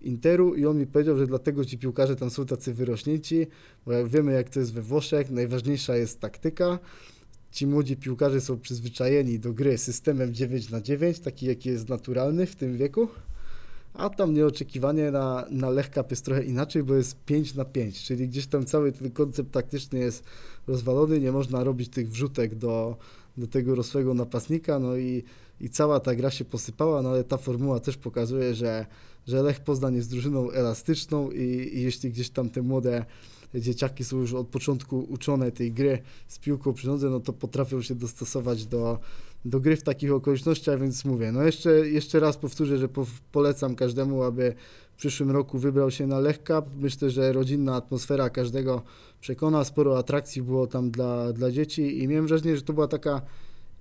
[0.00, 3.46] Interu i on mi powiedział, że dlatego ci piłkarze tam są tacy wyrośnięci,
[3.86, 6.78] bo jak wiemy jak to jest we Włoszech, najważniejsza jest taktyka.
[7.50, 12.46] Ci młodzi piłkarze są przyzwyczajeni do gry systemem 9 na 9, taki jaki jest naturalny
[12.46, 13.08] w tym wieku.
[13.94, 18.02] A tam nieoczekiwanie na, na Lech Cup jest trochę inaczej, bo jest 5 na 5,
[18.02, 20.24] czyli gdzieś tam cały ten koncept taktyczny jest
[20.66, 22.96] rozwalony, nie można robić tych wrzutek do,
[23.36, 25.24] do tego rosłego napastnika, no i,
[25.60, 28.86] i cała ta gra się posypała, no ale ta formuła też pokazuje, że,
[29.26, 33.04] że Lech Poznań jest drużyną elastyczną i, i jeśli gdzieś tam te młode
[33.54, 37.82] dzieciaki są już od początku uczone tej gry z piłką przy nodze, no to potrafią
[37.82, 38.98] się dostosować do,
[39.44, 43.74] do gry w takich okolicznościach, więc mówię, no jeszcze, jeszcze raz powtórzę, że po, polecam
[43.74, 44.54] każdemu, aby
[44.92, 46.64] w przyszłym roku wybrał się na Lech Cup.
[46.80, 48.82] Myślę, że rodzinna atmosfera każdego
[49.20, 53.22] przekona, sporo atrakcji było tam dla, dla dzieci i miałem wrażenie, że to była taka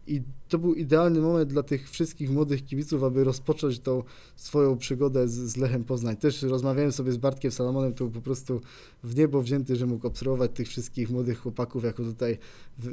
[0.08, 4.04] I to był idealny moment dla tych wszystkich młodych kibiców, aby rozpocząć tą
[4.36, 6.18] swoją przygodę z, z Lechem Poznań.
[6.18, 8.62] Też rozmawiałem sobie z Bartkiem Salamonem, to był po prostu
[9.04, 12.38] w niebo wzięty, że mógł obserwować tych wszystkich młodych chłopaków jako tutaj,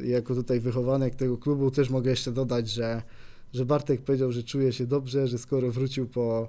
[0.05, 1.71] jako tutaj wychowanek tego klubu.
[1.71, 3.03] Też mogę jeszcze dodać, że,
[3.53, 6.49] że Bartek powiedział, że czuje się dobrze, że skoro wrócił po,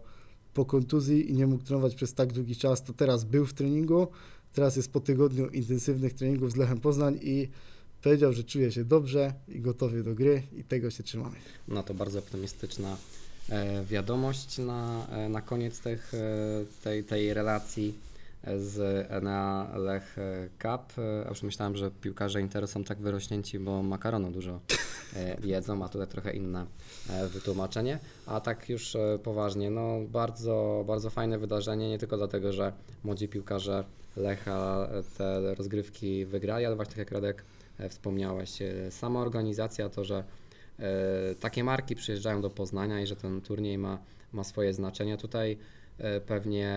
[0.53, 4.07] po kontuzji i nie mógł trenować przez tak długi czas, to teraz był w treningu.
[4.53, 7.49] Teraz jest po tygodniu intensywnych treningów z Lechem Poznań i
[8.01, 11.35] powiedział, że czuje się dobrze i gotowy do gry i tego się trzymamy.
[11.67, 12.97] No to bardzo optymistyczna
[13.49, 16.17] e, wiadomość na, e, na koniec tych, e,
[16.83, 18.09] tej, tej relacji
[18.57, 20.15] z na Lech
[20.61, 20.93] Cup.
[21.25, 24.59] A już myślałem, że piłkarze Interu są tak wyrośnięci, bo makaronu dużo
[25.43, 26.65] jedzą, a tutaj trochę inne
[27.33, 27.99] wytłumaczenie.
[28.25, 32.73] A tak już poważnie, no bardzo, bardzo fajne wydarzenie, nie tylko dlatego, że
[33.03, 33.83] młodzi piłkarze
[34.17, 37.43] Lecha te rozgrywki wygrali, ale właśnie tak jak Radek
[37.89, 40.23] wspomniałeś, e, sama organizacja, to, że
[40.79, 43.99] e, takie marki przyjeżdżają do Poznania i że ten turniej ma,
[44.33, 45.17] ma swoje znaczenie.
[45.17, 45.57] Tutaj
[45.97, 46.69] e, pewnie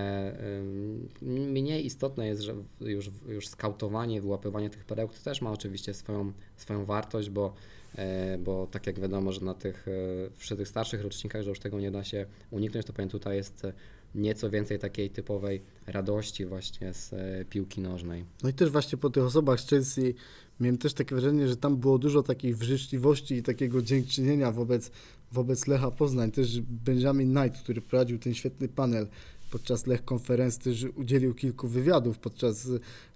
[1.22, 6.32] mniej istotne jest, że już, już skautowanie, wyłapywanie tych perełek to też ma oczywiście swoją,
[6.56, 7.54] swoją wartość, bo,
[7.96, 11.58] e, bo tak jak wiadomo, że na tych, e, przy tych starszych rocznikach, że już
[11.58, 13.72] tego nie da się uniknąć, to pewnie tutaj jest e,
[14.14, 18.24] nieco więcej takiej typowej radości właśnie z e, piłki nożnej.
[18.42, 20.14] No i też właśnie po tych osobach z Chelsea
[20.60, 24.90] miałem też takie wrażenie, że tam było dużo takiej życzliwości i takiego dziękczynienia wobec,
[25.32, 26.30] wobec Lecha Poznań.
[26.30, 29.06] Też Benjamin Knight, który prowadził ten świetny panel
[29.52, 32.68] podczas Lech Konferencji, też udzielił kilku wywiadów podczas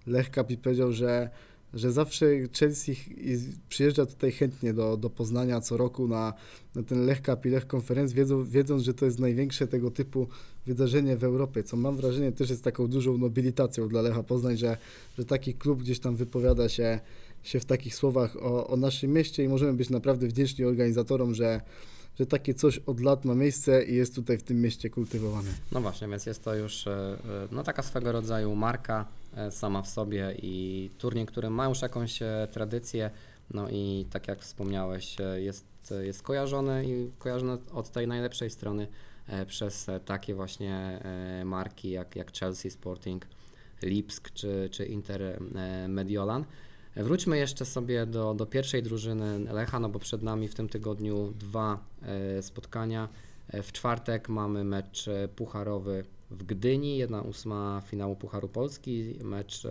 [0.07, 1.29] Lech Cup i powiedział, że,
[1.73, 2.25] że zawsze
[2.59, 2.95] Chelsea
[3.69, 6.33] przyjeżdża tutaj chętnie do, do Poznania co roku na,
[6.75, 10.27] na ten Lech Cup i Lech Konferencji, wiedzą, wiedząc, że to jest największe tego typu
[10.65, 14.77] wydarzenie w Europie, co mam wrażenie też jest taką dużą nobilitacją dla Lecha Poznań, że,
[15.17, 16.99] że taki klub gdzieś tam wypowiada się,
[17.47, 21.61] się w takich słowach o, o naszym mieście i możemy być naprawdę wdzięczni organizatorom, że,
[22.19, 25.49] że takie coś od lat ma miejsce i jest tutaj w tym mieście kultywowane.
[25.71, 27.17] No właśnie, więc jest to już e, e,
[27.51, 32.19] no taka swego rodzaju marka e, sama w sobie i turniej, który ma już jakąś
[32.51, 33.09] tradycję,
[33.53, 35.65] no i tak jak wspomniałeś, jest,
[36.01, 38.87] jest kojarzony i kojarzony od tej najlepszej strony
[39.47, 41.01] przez takie właśnie
[41.45, 43.27] marki jak, jak Chelsea Sporting,
[43.81, 45.39] Lipsk czy, czy Inter
[45.87, 46.45] Mediolan.
[47.03, 51.33] Wróćmy jeszcze sobie do, do pierwszej drużyny Lecha, no bo przed nami w tym tygodniu
[51.39, 53.09] dwa e, spotkania.
[53.49, 59.67] E, W czwartek mamy mecz e, pucharowy w Gdyni, jedna ósma finału Pucharu Polski, mecz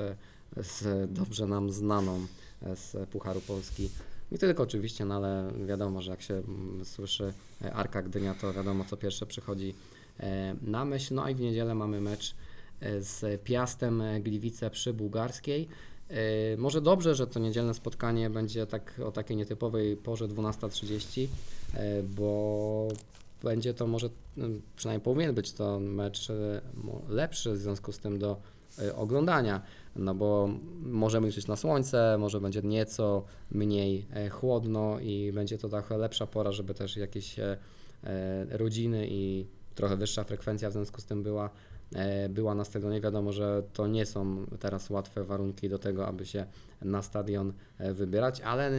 [0.57, 2.27] z dobrze nam znaną
[2.75, 3.91] z Pucharu Polski.
[4.33, 7.33] Nie tylko oczywiście, no ale wiadomo, że jak się mm, słyszy
[7.73, 9.75] Arka Gdynia, to wiadomo co pierwsze przychodzi
[10.63, 11.15] na myśl.
[11.15, 12.35] No i w niedzielę mamy mecz
[13.01, 15.69] z Piastem Gliwice przy Bułgarskiej.
[16.11, 21.27] E, Może dobrze, że to niedzielne spotkanie będzie tak o takiej nietypowej porze 12.30,
[21.75, 22.89] e, bo
[23.43, 26.29] będzie to może, mm, przynajmniej powinien być to mecz
[27.09, 28.37] lepszy w związku z tym do
[28.97, 29.63] oglądania,
[29.97, 30.49] no bo
[30.83, 36.53] możemy liczyć na słońce, może będzie nieco mniej chłodno i będzie to trochę lepsza pora,
[36.53, 37.37] żeby też jakieś
[38.51, 41.51] rodziny i trochę wyższa frekwencja w związku z tym była,
[42.29, 43.01] była na stadionie.
[43.01, 46.47] Wiadomo, że to nie są teraz łatwe warunki do tego, aby się
[46.83, 48.71] na stadion e, wybierać, ale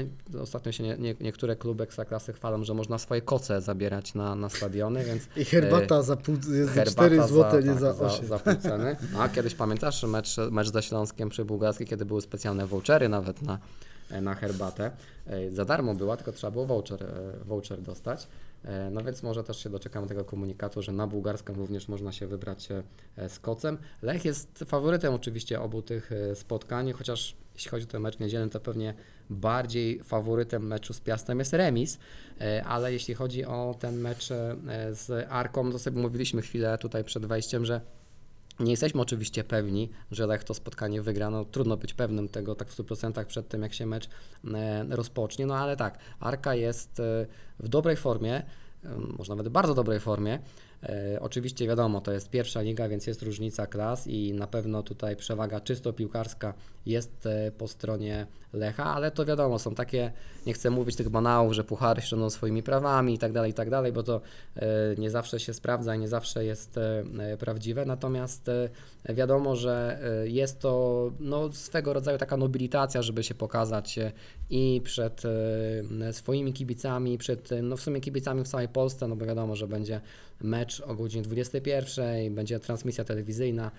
[0.42, 4.50] ostatnio się nie, nie, niektóre kluby ekstraklasy chwalą, że można swoje koce zabierać na, na
[4.50, 8.06] stadiony, więc I herbata za, pół, jest za Herbata 4 zł, nie tak, za za,
[8.06, 8.28] 8.
[8.28, 8.96] za pół ceny.
[9.18, 13.60] A kiedyś pamiętasz mecz, mecz ze Śląskiem przy Bułgarskiej, kiedy były specjalne vouchery nawet na,
[14.22, 14.92] na herbatę.
[15.28, 18.28] E, Za darmo była, tylko trzeba było voucher, e, voucher dostać.
[18.64, 22.28] E, No więc może też się doczekamy tego komunikatu, że na bułgarską również można się
[22.28, 22.70] wybrać
[23.16, 23.78] e, z kocem.
[24.02, 28.50] Lech jest faworytem oczywiście obu tych e, spotkań, chociaż jeśli chodzi o ten mecz niedzielny,
[28.50, 28.94] to pewnie
[29.30, 32.00] bardziej faworytem meczu z Piastem jest remis,
[32.66, 34.28] ale jeśli chodzi o ten mecz
[34.92, 37.82] z Arką, to sobie mówiliśmy chwilę tutaj przed wejściem, że
[38.60, 41.30] nie jesteśmy oczywiście pewni, że Lech to spotkanie wygra.
[41.30, 44.10] No, trudno być pewnym tego tak w 100% przed tym, jak się mecz
[44.54, 45.46] e, rozpocznie.
[45.46, 47.26] No ale tak, Arka jest e,
[47.60, 50.40] w dobrej formie, e, może nawet bardzo dobrej formie.
[51.20, 55.62] Oczywiście wiadomo, to jest pierwsza liga, więc jest różnica klas i na pewno tutaj przewaga
[55.62, 56.54] czysto piłkarska
[56.88, 60.12] jest e, po stronie Lecha, ale to wiadomo, są takie,
[60.46, 63.70] nie chcę mówić tych banałów, że puchary ściągną swoimi prawami i tak dalej, i tak
[63.70, 64.22] dalej, bo to
[64.56, 64.66] e,
[64.98, 67.04] nie zawsze się sprawdza i nie zawsze jest e,
[67.40, 68.52] prawdziwe, natomiast
[69.10, 74.00] wiadomo, że jest to no, swego rodzaju taka nobilitacja, żeby się pokazać
[74.50, 75.24] i przed
[76.12, 80.02] swoimi kibicami, przed no, w sumie kibicami w całej Polsce, no bo wiadomo, że będzie
[80.42, 83.72] mecz o godzinie 21, będzie transmisja telewizyjna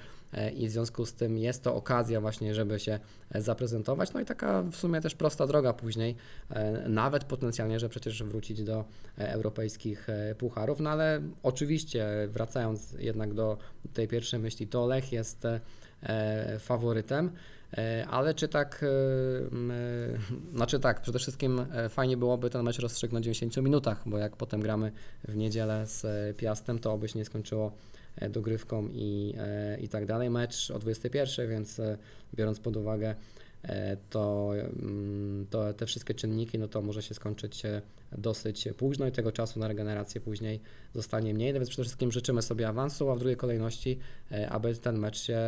[0.56, 2.98] i w związku z tym jest to okazja właśnie, żeby się
[3.30, 4.12] e, zaprezentować.
[4.12, 6.16] No i taka w sumie też prosta droga później,
[6.50, 8.84] e, nawet potencjalnie, że przecież wrócić do
[9.18, 10.80] e, europejskich e, pucharów.
[10.80, 13.58] No ale oczywiście, wracając jednak do
[13.92, 15.60] tej pierwszej myśli, to Lech jest e,
[16.02, 17.30] e, faworytem.
[17.76, 22.78] E, Ale czy tak, e, e, znaczy tak, przede wszystkim e, fajnie byłoby ten mecz
[22.78, 24.92] rozstrzygnąć w 90 minutach, bo jak potem gramy
[25.28, 27.97] w niedzielę z e, Piastem, to oby się nie skończyło e,
[28.30, 30.30] dogrywką i, e, i tak dalej.
[30.30, 31.98] Mecz o 21, więc e,
[32.34, 33.14] biorąc pod uwagę
[33.62, 34.52] e, to,
[34.82, 39.32] mm, to te wszystkie czynniki, no to może się skończyć e, dosyć późno i tego
[39.32, 40.60] czasu na regenerację później
[40.94, 43.98] zostanie mniej, no więc przede wszystkim życzymy sobie awansu, a w drugiej kolejności,
[44.32, 45.38] e, aby ten mecz się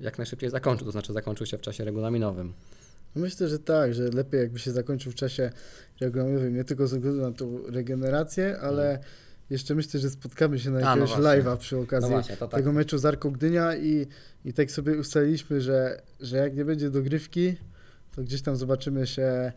[0.00, 2.52] jak najszybciej zakończył, to znaczy zakończył się w czasie regulaminowym.
[3.14, 5.50] Myślę, że tak, że lepiej jakby się zakończył w czasie
[6.00, 8.98] regulaminowym, nie tylko ze względu na tą regenerację, ale
[9.50, 11.42] jeszcze myślę, że spotkamy się na no jakiegoś właśnie.
[11.42, 12.60] live'a przy No okazji właśnie, to tak.
[12.60, 14.06] tego meczu z Arką Gdynia i,
[14.44, 17.56] i tak sobie ustaliliśmy, że, że jak nie będzie dogrywki,
[18.16, 19.52] to gdzieś tam zobaczymy się,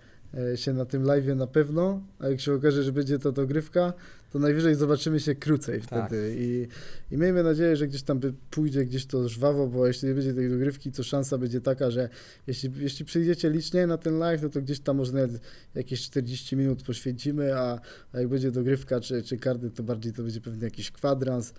[0.55, 3.93] się na tym live'ie na pewno, a jak się okaże, że będzie to dogrywka,
[4.31, 6.07] to najwyżej zobaczymy się krócej Tak.
[6.07, 6.67] wtedy I,
[7.11, 8.19] i miejmy nadzieję, że gdzieś tam
[8.49, 12.09] pójdzie gdzieś to żwawo, bo jeśli nie będzie tej dogrywki, to szansa będzie taka, że
[12.47, 15.41] jeśli, jeśli przyjdziecie licznie na ten live, no to gdzieś tam może nawet
[15.75, 17.79] jakieś 40 minut poświęcimy, a,
[18.13, 21.53] a jak będzie dogrywka czy, czy karty, to bardziej to będzie pewnie jakiś kwadrans,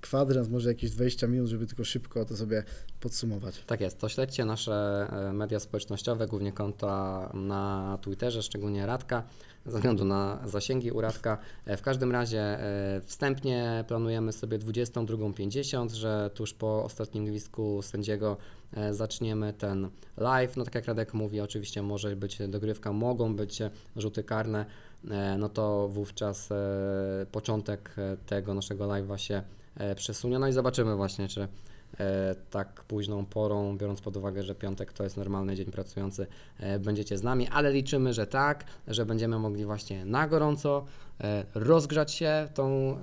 [0.00, 2.64] kwadrans, może jakieś 20 minut, żeby tylko szybko to sobie
[3.00, 3.64] podsumować.
[3.66, 9.22] Tak jest, to śledźcie nasze e, media społecznościowe, głównie konta na Twitterze, szczególnie Radka,
[9.66, 11.38] ze względu na zasięgi u Radka.
[11.64, 18.36] E, W każdym razie e, wstępnie planujemy sobie 22.50, że tuż po ostatnim gwizdku sędziego
[18.90, 20.56] zaczniemy ten live.
[20.56, 23.62] No tak jak Radek mówi, oczywiście może być dogrywka, mogą być
[23.96, 24.66] rzuty karne,
[25.38, 26.48] no to wówczas
[27.32, 27.94] początek
[28.26, 29.42] tego naszego live'a się
[29.76, 30.38] e, przesunie.
[30.38, 31.48] No i zobaczymy właśnie, czy
[32.00, 36.26] e, tak późną porą, biorąc pod uwagę, że piątek to jest normalny dzień pracujący,
[36.58, 40.84] e, będziecie z nami, ale liczymy, że tak, że będziemy mogli właśnie na gorąco
[41.54, 42.96] rozgrzać się tą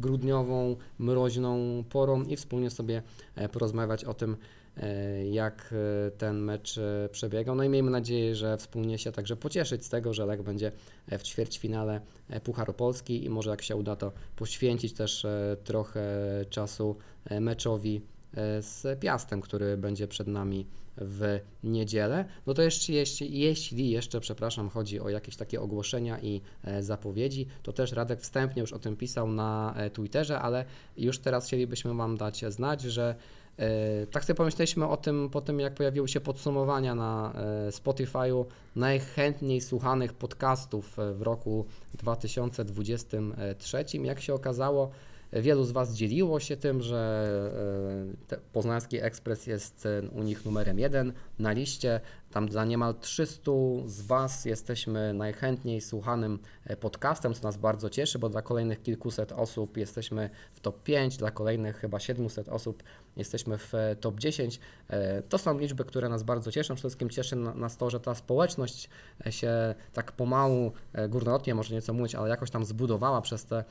[0.00, 3.02] grudniową, mroźną porą i wspólnie sobie
[3.52, 4.36] porozmawiać o tym,
[5.30, 5.74] jak
[6.06, 7.54] e, ten mecz e, przebiegał.
[7.54, 10.72] No i miejmy nadzieję, że wspólnie się także pocieszyć z tego, że Lech będzie
[11.08, 15.56] e, w ćwierćfinale e, Pucharu Polski i może jak się uda to poświęcić też e,
[15.64, 16.04] trochę
[16.50, 18.02] czasu e, meczowi
[18.34, 20.66] e, z Piastem, który będzie przed nami
[20.96, 22.24] w niedzielę.
[22.46, 27.46] No to jeszcze, jeśli, jeśli jeszcze, przepraszam, chodzi o jakieś takie ogłoszenia i e, zapowiedzi,
[27.62, 30.64] to też Radek wstępnie już o tym pisał na e, Twitterze, ale
[30.96, 33.43] już teraz chcielibyśmy Wam dać znać, że e,
[34.10, 38.44] tak sobie pomyśleliśmy o tym po tym, jak pojawiły się podsumowania na e, Spotify'u
[38.76, 43.84] najchętniej słuchanych podcastów e, w roku 2023.
[44.02, 44.90] Jak się okazało,
[45.42, 50.78] Wielu z Was dzieliło się tym, że e, Poznański Ekspres jest e, u nich numerem
[50.78, 52.00] jeden na liście.
[52.30, 53.50] Tam dla niemal 300
[53.86, 59.32] z Was jesteśmy najchętniej słuchanym e, podcastem, co nas bardzo cieszy, bo dla kolejnych kilkuset
[59.32, 62.82] osób jesteśmy w top 5, dla kolejnych chyba 700 osób
[63.16, 64.60] jesteśmy w e, top 10.
[64.88, 66.74] E, To są liczby, które nas bardzo cieszą.
[66.74, 68.88] Przede wszystkim cieszy na- nas to, że ta społeczność
[69.26, 70.72] e, się tak pomału,
[71.08, 73.64] górnolotnie może nieco mówić, ale jakoś tam zbudowała przez te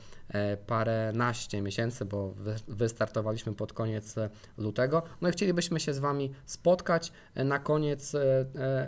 [0.66, 4.14] paręnaście miesięcy, bo wy- wystartowaliśmy pod koniec
[4.58, 5.02] lutego.
[5.20, 8.12] No i chcielibyśmy się z Wami spotkać na koniec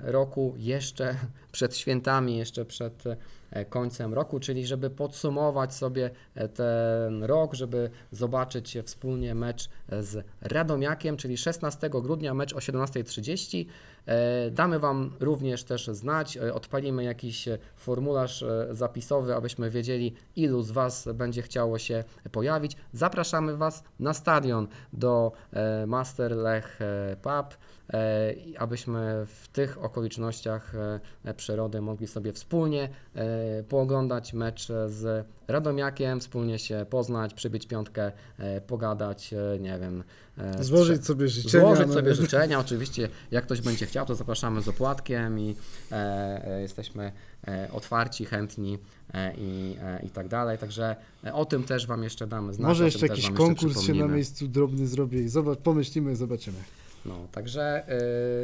[0.02, 1.16] roku, jeszcze
[1.52, 3.04] przed świętami, jeszcze przed
[3.68, 10.26] końcem roku, czyli żeby podsumować sobie e, ten rok, żeby zobaczyć wspólnie mecz e, z
[10.40, 13.66] Radomiakiem, czyli 16 grudnia, mecz o 17.30.
[14.07, 20.62] E, Damy Wam również też znać, e, odpalimy jakiś e, formularz zapisowy, abyśmy wiedzieli, ilu
[20.62, 22.76] z Was będzie chciało się pojawić.
[22.92, 25.32] Zapraszamy Was na stadion do
[25.86, 26.78] Master Lech
[27.22, 27.59] Pub,
[28.59, 30.72] abyśmy w tych okolicznościach
[31.36, 32.88] przyrody mogli sobie wspólnie
[33.68, 40.05] pooglądać mecz z Radomiakiem, wspólnie się poznać, przybić piątkę, e, pogadać, e, nie wiem.
[40.38, 41.64] e, Złożyć sobie życzenia.
[41.64, 45.57] Złożyć no, sobie życzenia, oczywiście, jak ktoś będzie chciał, to zapraszamy z opłatkiem i
[46.61, 47.12] jesteśmy
[47.72, 48.78] otwarci, chętni
[49.38, 50.59] i, i tak dalej.
[50.59, 50.97] Także
[51.32, 52.68] o tym też Wam jeszcze damy znać.
[52.68, 55.28] Może jeszcze jakiś konkurs się na miejscu drobny zrobi.
[55.28, 56.59] Zobacz, pomyślimy, zobaczymy.
[57.09, 57.84] No, także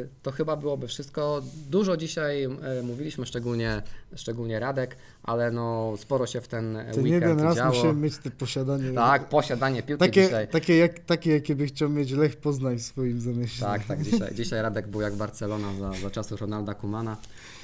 [0.03, 1.41] y, to chyba byłoby wszystko.
[1.69, 3.81] Dużo dzisiaj y, mówiliśmy, szczególnie,
[4.15, 7.73] szczególnie Radek, ale no sporo się w ten Ten weekend jeden raz działo.
[7.73, 8.91] musimy mieć te posiadanie.
[8.93, 10.47] Tak, posiadanie piłki Takie, dzisiaj.
[10.47, 13.67] takie, jak, takie, jakie by chciał mieć Lech Poznań w swoim zamyśle.
[13.67, 17.17] Tak, tak, dzisiaj, dzisiaj Radek był jak Barcelona za, za czasów Ronalda Kumana,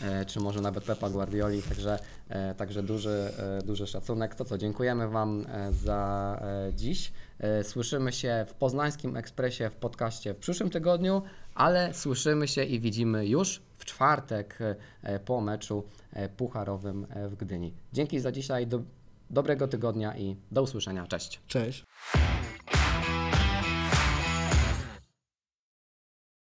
[0.04, 4.36] e, czy może nawet Pepa Guardioli, także, e, także duży, e, duży szacunek.
[4.36, 7.12] To co, dziękujemy Wam e, za e, dziś.
[7.40, 11.22] E, słyszymy się w Poznańskim Ekspresie w podcaście w przyszłym tygodniu,
[11.56, 14.60] ale słyszymy się i widzimy już w czwartek
[15.04, 15.84] e, po meczu
[16.14, 17.74] e, pucharowym w Gdyni.
[17.94, 18.82] Dzięki za dzisiaj, do,
[19.30, 21.08] dobrego tygodnia i do usłyszenia.
[21.08, 21.42] Cześć.
[21.48, 21.86] Cześć.